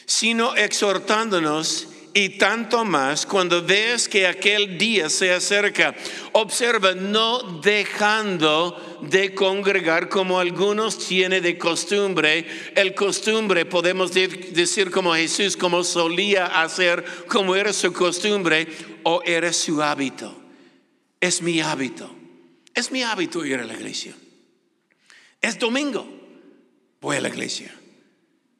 sino 0.05 0.55
exhortándonos 0.55 1.87
y 2.17 2.29
tanto 2.29 2.85
más 2.85 3.25
cuando 3.25 3.61
ves 3.61 4.07
que 4.07 4.25
aquel 4.25 4.77
día 4.77 5.09
se 5.09 5.33
acerca. 5.33 5.93
Observa, 6.31 6.95
no 6.95 7.59
dejando 7.61 9.01
de 9.01 9.35
congregar 9.35 10.07
como 10.07 10.39
algunos 10.39 10.97
tienen 10.97 11.43
de 11.43 11.57
costumbre. 11.57 12.45
El 12.73 12.95
costumbre, 12.95 13.65
podemos 13.65 14.13
decir 14.13 14.91
como 14.91 15.13
Jesús, 15.13 15.57
como 15.57 15.83
solía 15.83 16.45
hacer, 16.61 17.03
como 17.27 17.53
era 17.53 17.73
su 17.73 17.91
costumbre 17.91 18.65
o 19.03 19.21
era 19.25 19.51
su 19.51 19.83
hábito. 19.83 20.33
Es 21.19 21.41
mi 21.41 21.59
hábito. 21.59 22.09
Es 22.73 22.91
mi 22.91 23.03
hábito 23.03 23.45
ir 23.45 23.59
a 23.59 23.65
la 23.65 23.73
iglesia. 23.73 24.15
Es 25.41 25.59
domingo. 25.59 26.07
Voy 27.01 27.17
a 27.17 27.21
la 27.21 27.27
iglesia. 27.27 27.75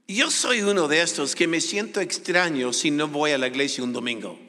Yo 0.08 0.30
soy 0.30 0.62
uno 0.62 0.88
de 0.88 1.02
estos 1.02 1.36
que 1.36 1.48
me 1.48 1.62
siento 1.62 2.00
extraño 2.00 2.74
si 2.74 2.92
no 2.92 3.08
voy 3.08 3.32
a 3.32 3.38
la 3.38 3.48
iglesia 3.48 3.84
un 3.84 3.94
domingo. 3.94 4.40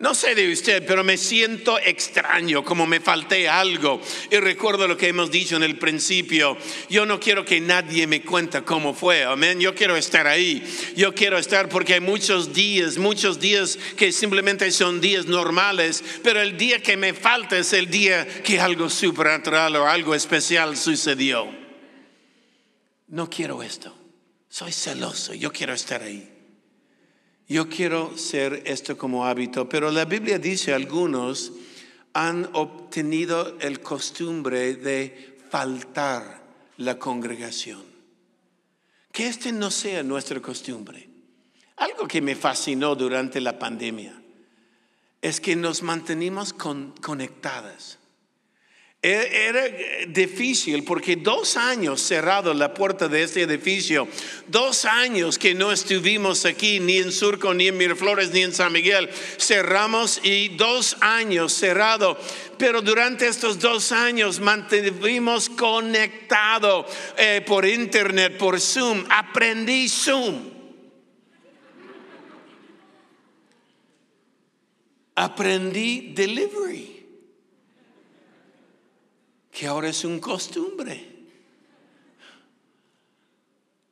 No 0.00 0.14
sé 0.14 0.34
de 0.34 0.50
usted, 0.50 0.86
pero 0.86 1.04
me 1.04 1.18
siento 1.18 1.78
extraño, 1.78 2.64
como 2.64 2.86
me 2.86 3.00
falté 3.00 3.50
algo. 3.50 4.00
Y 4.30 4.36
recuerdo 4.38 4.88
lo 4.88 4.96
que 4.96 5.08
hemos 5.08 5.30
dicho 5.30 5.56
en 5.56 5.62
el 5.62 5.78
principio. 5.78 6.56
Yo 6.88 7.04
no 7.04 7.20
quiero 7.20 7.44
que 7.44 7.60
nadie 7.60 8.06
me 8.06 8.22
cuente 8.22 8.62
cómo 8.62 8.94
fue. 8.94 9.24
Amén. 9.24 9.60
Yo 9.60 9.74
quiero 9.74 9.96
estar 9.96 10.26
ahí. 10.26 10.64
Yo 10.96 11.14
quiero 11.14 11.36
estar 11.36 11.68
porque 11.68 11.92
hay 11.92 12.00
muchos 12.00 12.54
días, 12.54 12.96
muchos 12.96 13.40
días 13.40 13.78
que 13.98 14.10
simplemente 14.10 14.70
son 14.70 15.02
días 15.02 15.26
normales. 15.26 16.02
Pero 16.24 16.40
el 16.40 16.56
día 16.56 16.82
que 16.82 16.96
me 16.96 17.12
falta 17.12 17.58
es 17.58 17.74
el 17.74 17.90
día 17.90 18.26
que 18.42 18.58
algo 18.58 18.88
supernatural 18.88 19.76
o 19.76 19.86
algo 19.86 20.14
especial 20.14 20.78
sucedió. 20.78 21.46
No 23.06 23.28
quiero 23.28 23.62
esto. 23.62 23.99
Soy 24.50 24.72
celoso. 24.72 25.32
Yo 25.32 25.52
quiero 25.52 25.72
estar 25.72 26.02
ahí. 26.02 26.28
Yo 27.48 27.68
quiero 27.68 28.18
ser 28.18 28.64
esto 28.66 28.98
como 28.98 29.24
hábito, 29.24 29.68
pero 29.68 29.90
la 29.90 30.04
Biblia 30.04 30.38
dice 30.38 30.74
algunos 30.74 31.52
han 32.12 32.50
obtenido 32.52 33.56
el 33.60 33.80
costumbre 33.80 34.74
de 34.74 35.38
faltar 35.48 36.42
la 36.76 36.98
congregación. 36.98 37.82
Que 39.12 39.28
este 39.28 39.52
no 39.52 39.70
sea 39.70 40.02
nuestra 40.02 40.40
costumbre. 40.40 41.08
Algo 41.76 42.06
que 42.08 42.20
me 42.20 42.34
fascinó 42.34 42.94
durante 42.94 43.40
la 43.40 43.58
pandemia 43.58 44.20
es 45.22 45.40
que 45.40 45.54
nos 45.54 45.82
mantenimos 45.82 46.52
conectadas. 46.52 47.99
E-, 49.02 49.48
era 49.48 49.62
difícil 50.08 50.84
porque 50.84 51.16
dos 51.16 51.56
años 51.56 52.02
cerrado 52.02 52.52
la 52.52 52.74
puerta 52.74 53.08
de 53.08 53.22
este 53.22 53.40
edificio, 53.40 54.06
dos 54.46 54.84
años 54.84 55.38
que 55.38 55.54
no 55.54 55.72
estuvimos 55.72 56.44
aquí 56.44 56.80
ni 56.80 56.98
en 56.98 57.10
Surco, 57.10 57.54
ni 57.54 57.68
en 57.68 57.78
Miraflores, 57.78 58.30
ni 58.30 58.42
en 58.42 58.52
San 58.52 58.72
Miguel, 58.72 59.08
cerramos 59.38 60.20
y 60.22 60.48
dos 60.48 60.98
años 61.00 61.54
cerrado. 61.54 62.18
Pero 62.58 62.82
durante 62.82 63.26
estos 63.26 63.58
dos 63.58 63.90
años 63.90 64.38
mantuvimos 64.38 65.48
conectado 65.48 66.86
eh, 67.16 67.42
por 67.46 67.64
internet, 67.64 68.36
por 68.36 68.60
Zoom. 68.60 69.06
Aprendí 69.08 69.88
Zoom. 69.88 70.50
Aprendí 75.14 76.12
delivery 76.14 76.99
que 79.60 79.66
ahora 79.66 79.90
es 79.90 80.06
un 80.06 80.18
costumbre. 80.20 81.06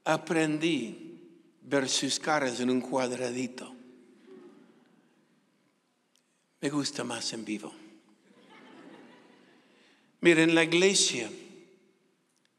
Aprendí 0.02 1.20
ver 1.60 1.90
sus 1.90 2.18
caras 2.18 2.58
en 2.60 2.70
un 2.70 2.80
cuadradito. 2.80 3.70
Me 6.62 6.70
gusta 6.70 7.04
más 7.04 7.34
en 7.34 7.44
vivo. 7.44 7.70
Miren, 10.22 10.54
la 10.54 10.64
iglesia, 10.64 11.30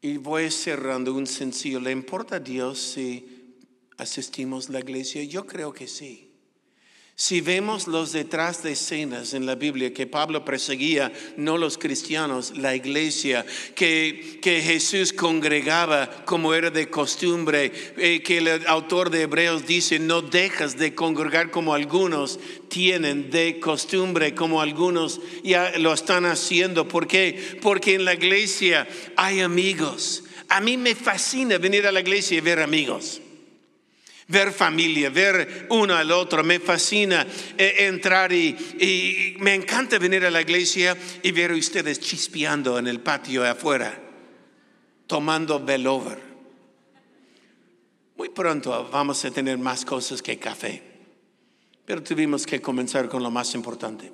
y 0.00 0.16
voy 0.18 0.48
cerrando 0.48 1.12
un 1.12 1.26
sencillo, 1.26 1.80
¿le 1.80 1.90
importa 1.90 2.36
a 2.36 2.38
Dios 2.38 2.78
si 2.78 3.56
asistimos 3.96 4.68
a 4.68 4.74
la 4.74 4.78
iglesia? 4.78 5.24
Yo 5.24 5.44
creo 5.48 5.72
que 5.72 5.88
sí. 5.88 6.29
Si 7.20 7.42
vemos 7.42 7.86
los 7.86 8.12
detrás 8.12 8.62
de 8.62 8.72
escenas 8.72 9.34
en 9.34 9.44
la 9.44 9.54
Biblia 9.54 9.92
que 9.92 10.06
Pablo 10.06 10.42
perseguía, 10.42 11.12
no 11.36 11.58
los 11.58 11.76
cristianos, 11.76 12.56
la 12.56 12.74
iglesia, 12.74 13.44
que, 13.74 14.38
que 14.40 14.62
Jesús 14.62 15.12
congregaba 15.12 16.24
como 16.24 16.54
era 16.54 16.70
de 16.70 16.88
costumbre, 16.88 17.72
eh, 17.98 18.22
que 18.22 18.38
el 18.38 18.66
autor 18.66 19.10
de 19.10 19.20
Hebreos 19.20 19.66
dice, 19.66 19.98
no 19.98 20.22
dejas 20.22 20.78
de 20.78 20.94
congregar 20.94 21.50
como 21.50 21.74
algunos 21.74 22.40
tienen 22.68 23.30
de 23.30 23.60
costumbre, 23.60 24.34
como 24.34 24.62
algunos 24.62 25.20
ya 25.44 25.76
lo 25.76 25.92
están 25.92 26.24
haciendo. 26.24 26.88
¿Por 26.88 27.06
qué? 27.06 27.58
Porque 27.60 27.96
en 27.96 28.06
la 28.06 28.14
iglesia 28.14 28.88
hay 29.16 29.40
amigos. 29.40 30.24
A 30.48 30.62
mí 30.62 30.78
me 30.78 30.94
fascina 30.94 31.58
venir 31.58 31.86
a 31.86 31.92
la 31.92 32.00
iglesia 32.00 32.38
y 32.38 32.40
ver 32.40 32.60
amigos 32.60 33.20
ver 34.30 34.52
familia, 34.52 35.10
ver 35.10 35.66
uno 35.70 35.94
al 35.94 36.10
otro. 36.12 36.42
Me 36.42 36.60
fascina 36.60 37.26
eh, 37.58 37.74
entrar 37.80 38.32
y, 38.32 39.36
me 39.40 39.54
encanta 39.54 39.98
venir 39.98 40.24
a 40.24 40.30
la 40.30 40.40
iglesia 40.40 40.96
y 41.22 41.32
ver 41.32 41.50
a 41.50 41.56
ustedes 41.56 42.00
chispeando 42.00 42.78
en 42.78 42.86
el 42.86 43.00
patio 43.00 43.44
afuera, 43.44 44.00
tomando 45.06 45.60
velover. 45.60 46.30
Muy 48.16 48.28
pronto 48.28 48.88
vamos 48.90 49.24
a 49.24 49.30
tener 49.30 49.58
más 49.58 49.84
cosas 49.84 50.22
que 50.22 50.38
café, 50.38 50.82
pero 51.84 52.02
tuvimos 52.02 52.46
que 52.46 52.60
comenzar 52.60 53.08
con 53.08 53.22
lo 53.22 53.30
más 53.30 53.54
importante. 53.54 54.12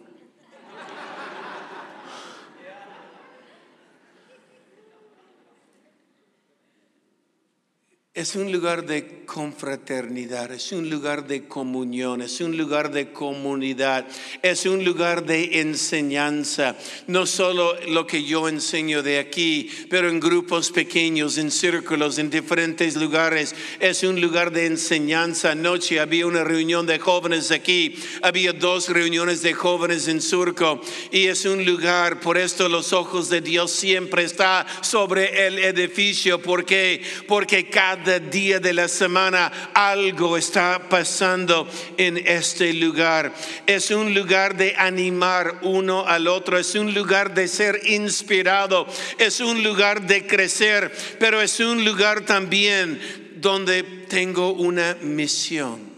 Es 8.16 8.34
un 8.34 8.50
lugar 8.50 8.86
de 8.86 9.24
confraternidad, 9.26 10.50
es 10.50 10.72
un 10.72 10.88
lugar 10.88 11.26
de 11.26 11.44
comunión, 11.44 12.22
es 12.22 12.40
un 12.40 12.56
lugar 12.56 12.90
de 12.90 13.12
comunidad, 13.12 14.06
es 14.40 14.64
un 14.64 14.86
lugar 14.86 15.26
de 15.26 15.60
enseñanza. 15.60 16.76
No 17.08 17.26
solo 17.26 17.74
lo 17.88 18.06
que 18.06 18.24
yo 18.24 18.48
enseño 18.48 19.02
de 19.02 19.18
aquí, 19.18 19.68
pero 19.90 20.08
en 20.08 20.18
grupos 20.18 20.70
pequeños, 20.70 21.36
en 21.36 21.50
círculos, 21.50 22.16
en 22.16 22.30
diferentes 22.30 22.96
lugares. 22.96 23.54
Es 23.80 24.02
un 24.02 24.18
lugar 24.18 24.50
de 24.50 24.64
enseñanza. 24.64 25.50
Anoche 25.50 26.00
había 26.00 26.26
una 26.26 26.42
reunión 26.42 26.86
de 26.86 26.98
jóvenes 26.98 27.50
aquí, 27.50 27.96
había 28.22 28.54
dos 28.54 28.88
reuniones 28.88 29.42
de 29.42 29.52
jóvenes 29.52 30.08
en 30.08 30.22
Surco 30.22 30.80
y 31.10 31.26
es 31.26 31.44
un 31.44 31.66
lugar, 31.66 32.20
por 32.20 32.38
esto 32.38 32.70
los 32.70 32.94
ojos 32.94 33.28
de 33.28 33.42
Dios 33.42 33.72
siempre 33.72 34.24
está 34.24 34.66
sobre 34.80 35.46
el 35.48 35.58
edificio. 35.58 36.40
¿Por 36.40 36.64
qué? 36.64 37.02
Porque 37.28 37.68
cada 37.68 38.05
día 38.06 38.60
de 38.60 38.72
la 38.72 38.88
semana 38.88 39.52
algo 39.74 40.36
está 40.36 40.88
pasando 40.88 41.68
en 41.96 42.16
este 42.18 42.72
lugar. 42.72 43.34
Es 43.66 43.90
un 43.90 44.14
lugar 44.14 44.56
de 44.56 44.74
animar 44.76 45.60
uno 45.62 46.06
al 46.06 46.28
otro, 46.28 46.58
es 46.58 46.74
un 46.74 46.94
lugar 46.94 47.34
de 47.34 47.48
ser 47.48 47.80
inspirado, 47.84 48.86
es 49.18 49.40
un 49.40 49.62
lugar 49.62 50.06
de 50.06 50.26
crecer, 50.26 50.90
pero 51.18 51.40
es 51.42 51.60
un 51.60 51.84
lugar 51.84 52.24
también 52.24 53.00
donde 53.36 53.82
tengo 53.82 54.52
una 54.52 54.96
misión. 55.02 55.96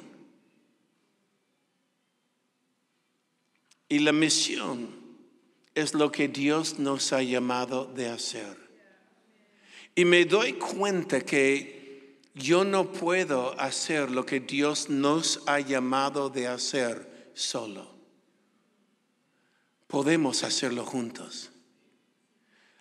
Y 3.89 4.01
la 4.01 4.13
misión 4.13 4.89
es 5.75 5.95
lo 5.95 6.11
que 6.11 6.29
Dios 6.29 6.79
nos 6.79 7.13
ha 7.13 7.23
llamado 7.23 7.87
de 7.87 8.09
hacer. 8.09 8.57
Y 9.95 10.05
me 10.05 10.25
doy 10.25 10.55
cuenta 10.55 11.21
que 11.21 11.78
yo 12.39 12.65
no 12.65 12.93
puedo 12.93 13.59
hacer 13.61 14.11
lo 14.11 14.25
que 14.25 14.41
Dios 14.41 14.89
nos 14.89 15.43
ha 15.47 15.61
llamado 15.61 16.31
de 16.31 16.47
hacer 16.47 17.31
solo. 17.35 17.95
Podemos 19.87 20.45
hacerlo 20.45 20.85
juntos. 20.85 21.51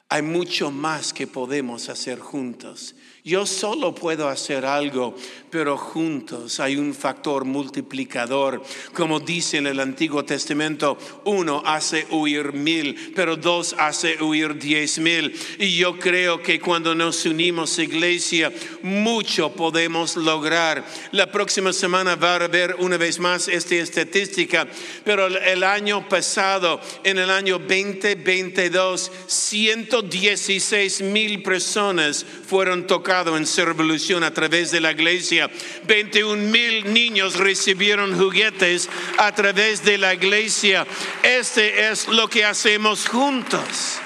Hay 0.09 0.21
mucho 0.21 0.71
más 0.71 1.11
que 1.11 1.27
podemos 1.27 1.89
hacer 1.89 2.19
juntos. 2.19 2.95
Yo 3.27 3.45
solo 3.45 3.93
puedo 3.93 4.29
hacer 4.29 4.65
algo, 4.65 5.13
pero 5.49 5.75
juntos 5.77 6.61
hay 6.61 6.77
un 6.77 6.93
factor 6.93 7.43
multiplicador. 7.43 8.63
Como 8.93 9.19
dice 9.19 9.57
en 9.57 9.67
el 9.67 9.81
Antiguo 9.81 10.23
Testamento, 10.23 10.97
uno 11.25 11.61
hace 11.65 12.07
huir 12.09 12.53
mil, 12.53 13.11
pero 13.13 13.35
dos 13.35 13.75
hace 13.77 14.23
huir 14.23 14.57
diez 14.57 14.99
mil. 14.99 15.37
Y 15.59 15.75
yo 15.75 15.99
creo 15.99 16.41
que 16.41 16.61
cuando 16.61 16.95
nos 16.95 17.25
unimos, 17.25 17.77
iglesia, 17.79 18.49
mucho 18.81 19.51
podemos 19.51 20.15
lograr. 20.15 20.85
La 21.11 21.29
próxima 21.29 21.73
semana 21.73 22.15
va 22.15 22.35
a 22.35 22.47
ver 22.47 22.77
una 22.79 22.95
vez 22.95 23.19
más 23.19 23.49
esta 23.49 23.75
estadística, 23.75 24.65
pero 25.03 25.27
el 25.27 25.65
año 25.65 26.07
pasado, 26.07 26.79
en 27.03 27.17
el 27.17 27.29
año 27.29 27.59
2022, 27.59 29.11
116 29.27 31.01
mil 31.01 31.43
personas 31.43 32.25
fueron 32.45 32.87
tocadas 32.87 33.16
en 33.25 33.47
su 33.47 33.65
revolución 33.65 34.23
a 34.23 34.31
través 34.31 34.69
de 34.69 34.79
la 34.79 34.91
iglesia. 34.91 35.49
21 35.87 36.51
mil 36.51 36.93
niños 36.93 37.35
recibieron 37.35 38.17
juguetes 38.17 38.87
a 39.17 39.33
través 39.33 39.83
de 39.83 39.97
la 39.97 40.13
iglesia. 40.13 40.85
Este 41.23 41.89
es 41.89 42.07
lo 42.07 42.29
que 42.29 42.45
hacemos 42.45 43.07
juntos. 43.07 43.99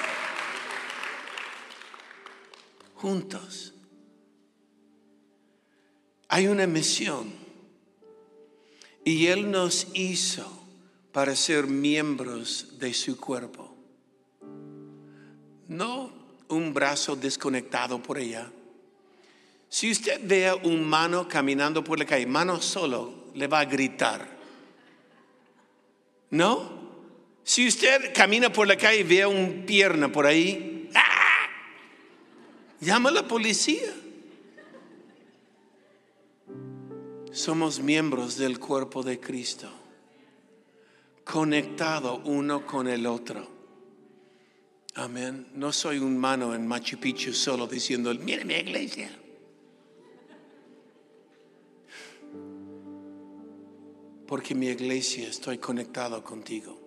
Juntos. 2.94 3.74
Hay 6.28 6.46
una 6.46 6.66
misión. 6.66 7.34
Y 9.04 9.26
Él 9.26 9.50
nos 9.50 9.88
hizo 9.92 10.66
para 11.12 11.36
ser 11.36 11.66
miembros 11.66 12.78
de 12.78 12.94
su 12.94 13.18
cuerpo. 13.18 13.76
No 15.68 16.12
un 16.48 16.72
brazo 16.72 17.16
desconectado 17.16 18.02
por 18.02 18.16
allá 18.16 18.50
si 19.72 19.90
usted 19.90 20.20
ve 20.22 20.48
a 20.48 20.54
un 20.54 20.84
mano 20.84 21.26
caminando 21.26 21.82
por 21.82 21.98
la 21.98 22.04
calle, 22.04 22.26
mano 22.26 22.60
solo, 22.60 23.30
le 23.34 23.46
va 23.46 23.60
a 23.60 23.64
gritar. 23.64 24.28
¿No? 26.28 26.70
Si 27.42 27.66
usted 27.66 28.12
camina 28.12 28.52
por 28.52 28.68
la 28.68 28.76
calle 28.76 29.00
y 29.00 29.02
ve 29.02 29.22
a 29.22 29.28
un 29.28 29.64
pierna 29.64 30.12
por 30.12 30.26
ahí, 30.26 30.90
¡ah! 30.94 31.48
llama 32.80 33.08
a 33.08 33.12
la 33.12 33.26
policía. 33.26 33.90
Somos 37.32 37.80
miembros 37.80 38.36
del 38.36 38.58
cuerpo 38.58 39.02
de 39.02 39.20
Cristo, 39.20 39.70
conectado 41.24 42.20
uno 42.26 42.66
con 42.66 42.88
el 42.88 43.06
otro. 43.06 43.48
Amén. 44.96 45.46
No 45.54 45.72
soy 45.72 45.96
un 45.96 46.18
mano 46.18 46.54
en 46.54 46.66
Machu 46.66 46.98
Picchu 46.98 47.32
solo 47.32 47.66
diciendo, 47.66 48.14
mire 48.14 48.44
mi 48.44 48.52
iglesia. 48.52 49.21
Porque 54.32 54.54
mi 54.54 54.68
iglesia 54.68 55.28
estoy 55.28 55.58
conectado 55.58 56.24
contigo. 56.24 56.80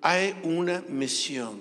Hay 0.00 0.34
una 0.42 0.82
misión 0.88 1.60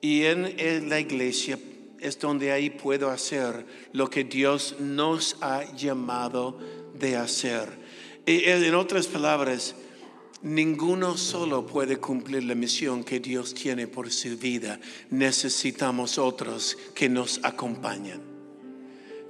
y 0.00 0.22
en 0.22 0.88
la 0.88 0.98
iglesia 0.98 1.58
es 2.00 2.18
donde 2.18 2.50
ahí 2.50 2.70
puedo 2.70 3.10
hacer 3.10 3.66
lo 3.92 4.08
que 4.08 4.24
Dios 4.24 4.76
nos 4.80 5.36
ha 5.42 5.70
llamado 5.74 6.58
de 6.98 7.16
hacer. 7.16 7.68
En 8.24 8.74
otras 8.74 9.06
palabras, 9.06 9.74
ninguno 10.40 11.18
solo 11.18 11.66
puede 11.66 11.98
cumplir 11.98 12.42
la 12.44 12.54
misión 12.54 13.04
que 13.04 13.20
Dios 13.20 13.52
tiene 13.52 13.86
por 13.86 14.10
su 14.10 14.38
vida. 14.38 14.80
Necesitamos 15.10 16.16
otros 16.16 16.78
que 16.94 17.10
nos 17.10 17.38
acompañen 17.42 18.35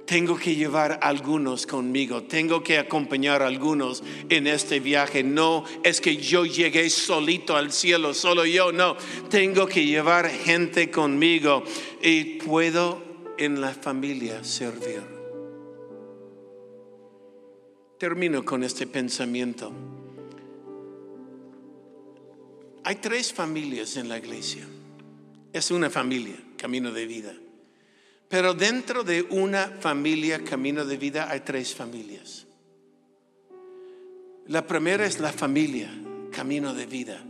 tengo 0.07 0.37
que 0.37 0.55
llevar 0.55 0.99
algunos 1.03 1.67
conmigo, 1.67 2.23
tengo 2.23 2.63
que 2.63 2.77
acompañar 2.79 3.43
a 3.43 3.47
algunos 3.47 4.01
en 4.29 4.47
este 4.47 4.79
viaje. 4.79 5.21
No 5.21 5.65
es 5.83 5.99
que 5.99 6.15
yo 6.15 6.45
llegué 6.45 6.89
solito 6.89 7.57
al 7.57 7.73
cielo, 7.73 8.13
solo 8.13 8.45
yo, 8.45 8.71
no, 8.71 8.95
tengo 9.29 9.67
que 9.67 9.85
llevar 9.85 10.29
gente 10.29 10.89
conmigo 10.89 11.63
y 12.01 12.39
puedo 12.39 13.03
en 13.37 13.59
la 13.59 13.73
familia 13.73 14.43
servir. 14.45 15.01
Termino 17.99 18.45
con 18.45 18.63
este 18.63 18.87
pensamiento. 18.87 19.73
Hay 22.85 22.95
tres 22.95 23.33
familias 23.33 23.97
en 23.97 24.07
la 24.07 24.17
iglesia. 24.17 24.65
Es 25.51 25.69
una 25.69 25.89
familia, 25.89 26.35
camino 26.55 26.93
de 26.93 27.05
vida. 27.05 27.33
Pero 28.29 28.53
dentro 28.53 29.03
de 29.03 29.21
una 29.21 29.67
familia, 29.79 30.43
camino 30.43 30.83
de 30.83 30.97
vida, 30.97 31.29
hay 31.29 31.41
tres 31.41 31.73
familias. 31.73 32.45
La 34.47 34.65
primera 34.65 35.05
es 35.05 35.19
la 35.19 35.31
familia, 35.31 35.89
camino 36.31 36.73
de 36.73 36.85
vida. 36.85 37.23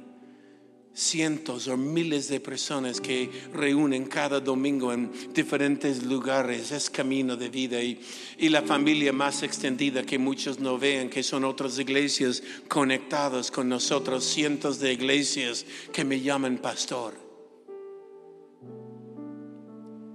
Cientos 0.94 1.68
o 1.68 1.78
miles 1.78 2.28
de 2.28 2.40
personas 2.40 3.00
que 3.00 3.30
reúnen 3.54 4.06
cada 4.06 4.40
domingo 4.40 4.92
en 4.92 5.12
diferentes 5.32 6.04
lugares, 6.04 6.72
es 6.72 6.90
camino 6.90 7.36
de 7.36 7.50
vida. 7.50 7.80
Y, 7.84 8.02
y 8.40 8.50
la 8.50 8.64
familia 8.64 9.14
más 9.14 9.44
extendida 9.44 10.02
que 10.02 10.18
muchos 10.18 10.60
no 10.60 10.80
vean, 10.80 11.12
que 11.12 11.22
son 11.22 11.44
otras 11.44 11.78
iglesias 11.78 12.42
conectadas 12.68 13.52
con 13.52 13.70
nosotros, 13.70 14.24
cientos 14.24 14.80
de 14.80 14.94
iglesias 14.94 15.64
que 15.94 16.04
me 16.04 16.20
llaman 16.22 16.58
pastor 16.58 17.27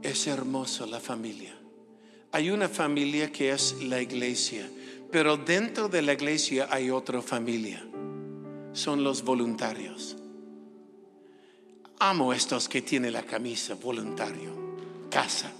es 0.02 0.26
hermoso 0.26 0.86
la 0.86 1.00
familia. 1.00 1.54
Hay 2.32 2.50
una 2.50 2.68
familia 2.68 3.30
que 3.30 3.50
es 3.50 3.82
la 3.82 4.00
iglesia, 4.00 4.68
pero 5.10 5.36
dentro 5.36 5.88
de 5.88 6.02
la 6.02 6.14
iglesia 6.14 6.68
hay 6.70 6.90
otra 6.90 7.20
familia. 7.22 7.84
Son 8.72 9.04
los 9.04 9.22
voluntarios. 9.22 10.16
Amo 11.98 12.32
estos 12.32 12.68
que 12.68 12.82
tienen 12.82 13.12
la 13.12 13.22
camisa 13.22 13.74
voluntario, 13.74 14.50
casa. 15.10 15.52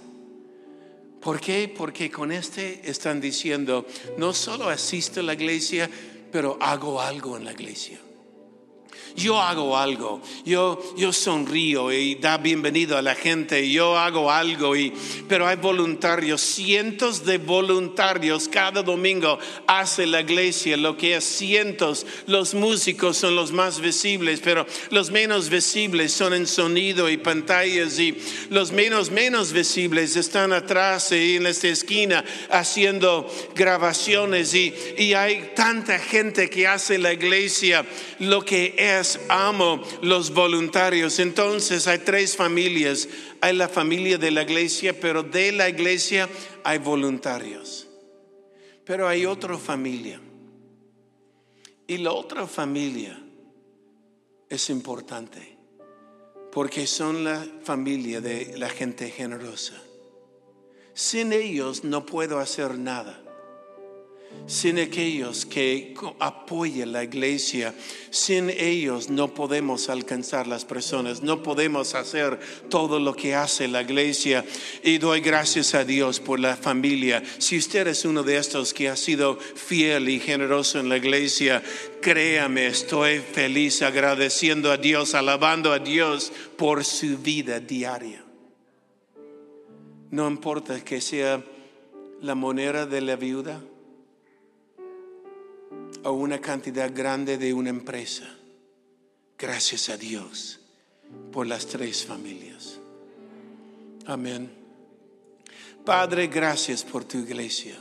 ¿Por 1.21 1.39
qué? 1.39 1.73
Porque 1.75 2.11
con 2.11 2.31
este 2.31 2.89
están 2.89 3.21
diciendo, 3.21 3.85
no 4.17 4.33
solo 4.33 4.67
asisto 4.67 5.21
a 5.21 5.23
la 5.23 5.33
iglesia, 5.33 5.89
pero 6.31 6.57
hago 6.59 6.99
algo 6.99 7.37
en 7.37 7.45
la 7.45 7.53
iglesia 7.53 7.99
yo 9.15 9.39
hago 9.41 9.77
algo, 9.77 10.21
yo, 10.45 10.81
yo 10.97 11.13
sonrío 11.13 11.91
y 11.91 12.15
da 12.15 12.37
bienvenido 12.37 12.97
a 12.97 13.01
la 13.01 13.15
gente, 13.15 13.69
yo 13.69 13.97
hago 13.97 14.31
algo, 14.31 14.75
y, 14.75 14.93
pero 15.27 15.47
hay 15.47 15.57
voluntarios, 15.57 16.41
cientos 16.41 17.25
de 17.25 17.37
voluntarios 17.37 18.47
cada 18.47 18.81
domingo 18.81 19.39
hace 19.67 20.05
la 20.05 20.21
iglesia 20.21 20.77
lo 20.77 20.97
que 20.97 21.15
es 21.15 21.23
cientos, 21.23 22.05
los 22.27 22.53
músicos 22.53 23.17
son 23.17 23.35
los 23.35 23.51
más 23.51 23.79
visibles, 23.79 24.41
pero 24.43 24.65
los 24.89 25.11
menos 25.11 25.49
visibles 25.49 26.13
son 26.13 26.33
en 26.33 26.47
sonido 26.47 27.09
y 27.09 27.17
pantallas 27.17 27.99
y 27.99 28.17
los 28.49 28.71
menos 28.71 29.11
menos 29.11 29.51
visibles 29.51 30.15
están 30.15 30.53
atrás 30.53 31.11
y 31.11 31.35
en 31.35 31.47
esta 31.47 31.67
esquina 31.67 32.23
haciendo 32.49 33.29
grabaciones 33.55 34.53
y, 34.53 34.73
y 34.97 35.13
hay 35.13 35.51
tanta 35.55 35.99
gente 35.99 36.49
que 36.49 36.67
hace 36.67 36.97
la 36.97 37.13
iglesia 37.13 37.85
lo 38.19 38.43
que 38.43 38.75
es 38.77 39.02
amo 39.29 39.81
los 40.01 40.33
voluntarios. 40.33 41.19
Entonces 41.19 41.87
hay 41.87 41.99
tres 41.99 42.35
familias. 42.35 43.07
Hay 43.41 43.55
la 43.55 43.67
familia 43.67 44.17
de 44.17 44.31
la 44.31 44.43
iglesia, 44.43 44.99
pero 44.99 45.23
de 45.23 45.51
la 45.51 45.69
iglesia 45.69 46.29
hay 46.63 46.79
voluntarios. 46.79 47.87
Pero 48.85 49.07
hay 49.07 49.25
otra 49.25 49.57
familia. 49.57 50.19
Y 51.87 51.97
la 51.97 52.11
otra 52.11 52.47
familia 52.47 53.21
es 54.49 54.69
importante 54.69 55.57
porque 56.51 56.85
son 56.85 57.23
la 57.23 57.45
familia 57.63 58.21
de 58.21 58.57
la 58.57 58.69
gente 58.69 59.09
generosa. 59.09 59.81
Sin 60.93 61.33
ellos 61.33 61.83
no 61.83 62.05
puedo 62.05 62.39
hacer 62.39 62.77
nada 62.77 63.23
sin 64.45 64.77
aquellos 64.77 65.45
que 65.45 65.95
apoyen 66.19 66.91
la 66.91 67.03
iglesia, 67.03 67.73
sin 68.09 68.49
ellos 68.49 69.09
no 69.09 69.33
podemos 69.33 69.89
alcanzar 69.89 70.47
las 70.47 70.65
personas, 70.65 71.23
no 71.23 71.41
podemos 71.41 71.95
hacer 71.95 72.39
todo 72.69 72.99
lo 72.99 73.15
que 73.15 73.35
hace 73.35 73.67
la 73.67 73.81
iglesia. 73.81 74.43
Y 74.83 74.97
doy 74.97 75.21
gracias 75.21 75.73
a 75.75 75.85
Dios 75.85 76.19
por 76.19 76.39
la 76.39 76.57
familia. 76.57 77.23
Si 77.37 77.57
usted 77.57 77.87
es 77.87 78.03
uno 78.03 78.21
de 78.23 78.37
estos 78.37 78.73
que 78.73 78.89
ha 78.89 78.97
sido 78.97 79.37
fiel 79.37 80.09
y 80.09 80.19
generoso 80.19 80.79
en 80.79 80.89
la 80.89 80.97
iglesia, 80.97 81.63
créame, 82.01 82.67
estoy 82.67 83.19
feliz 83.19 83.81
agradeciendo 83.81 84.71
a 84.71 84.77
Dios, 84.77 85.15
alabando 85.15 85.71
a 85.71 85.79
Dios 85.79 86.33
por 86.57 86.83
su 86.83 87.17
vida 87.17 87.59
diaria. 87.61 88.23
No 90.11 90.27
importa 90.27 90.83
que 90.83 91.01
sea 91.01 91.41
la 92.21 92.35
moneda 92.35 92.85
de 92.85 93.01
la 93.01 93.15
viuda 93.15 93.61
o 96.03 96.11
una 96.11 96.39
cantidad 96.39 96.91
grande 96.93 97.37
de 97.37 97.53
una 97.53 97.69
empresa. 97.69 98.27
Gracias 99.37 99.89
a 99.89 99.97
Dios 99.97 100.59
por 101.31 101.47
las 101.47 101.65
tres 101.65 102.05
familias. 102.05 102.79
Amén. 104.05 104.51
Padre, 105.85 106.27
gracias 106.27 106.83
por 106.83 107.03
tu 107.03 107.17
iglesia. 107.17 107.75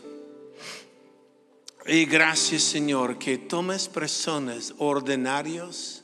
Y 1.87 2.05
gracias, 2.05 2.63
Señor, 2.63 3.19
que 3.19 3.39
tomes 3.39 3.89
personas 3.89 4.75
ordinarios 4.79 6.03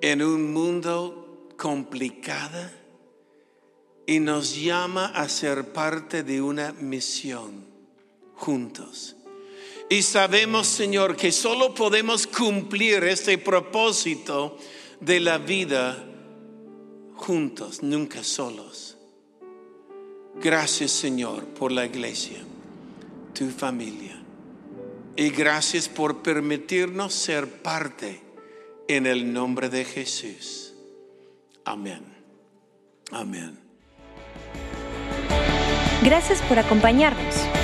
en 0.00 0.22
un 0.22 0.52
mundo 0.52 1.48
complicado 1.56 2.70
y 4.06 4.18
nos 4.18 4.54
llama 4.56 5.06
a 5.06 5.28
ser 5.28 5.72
parte 5.72 6.22
de 6.22 6.42
una 6.42 6.72
misión 6.72 7.64
juntos. 8.34 9.16
Y 9.88 10.02
sabemos, 10.02 10.66
Señor, 10.66 11.16
que 11.16 11.30
solo 11.30 11.74
podemos 11.74 12.26
cumplir 12.26 13.04
este 13.04 13.38
propósito 13.38 14.56
de 15.00 15.20
la 15.20 15.38
vida 15.38 16.04
juntos, 17.14 17.82
nunca 17.82 18.24
solos. 18.24 18.96
Gracias, 20.36 20.90
Señor, 20.90 21.44
por 21.46 21.70
la 21.70 21.84
iglesia, 21.86 22.38
tu 23.34 23.50
familia. 23.50 24.20
Y 25.16 25.30
gracias 25.30 25.88
por 25.88 26.22
permitirnos 26.22 27.14
ser 27.14 27.46
parte 27.62 28.20
en 28.88 29.06
el 29.06 29.32
nombre 29.32 29.68
de 29.68 29.84
Jesús. 29.84 30.74
Amén. 31.64 32.02
Amén. 33.12 33.58
Gracias 36.02 36.42
por 36.42 36.58
acompañarnos. 36.58 37.63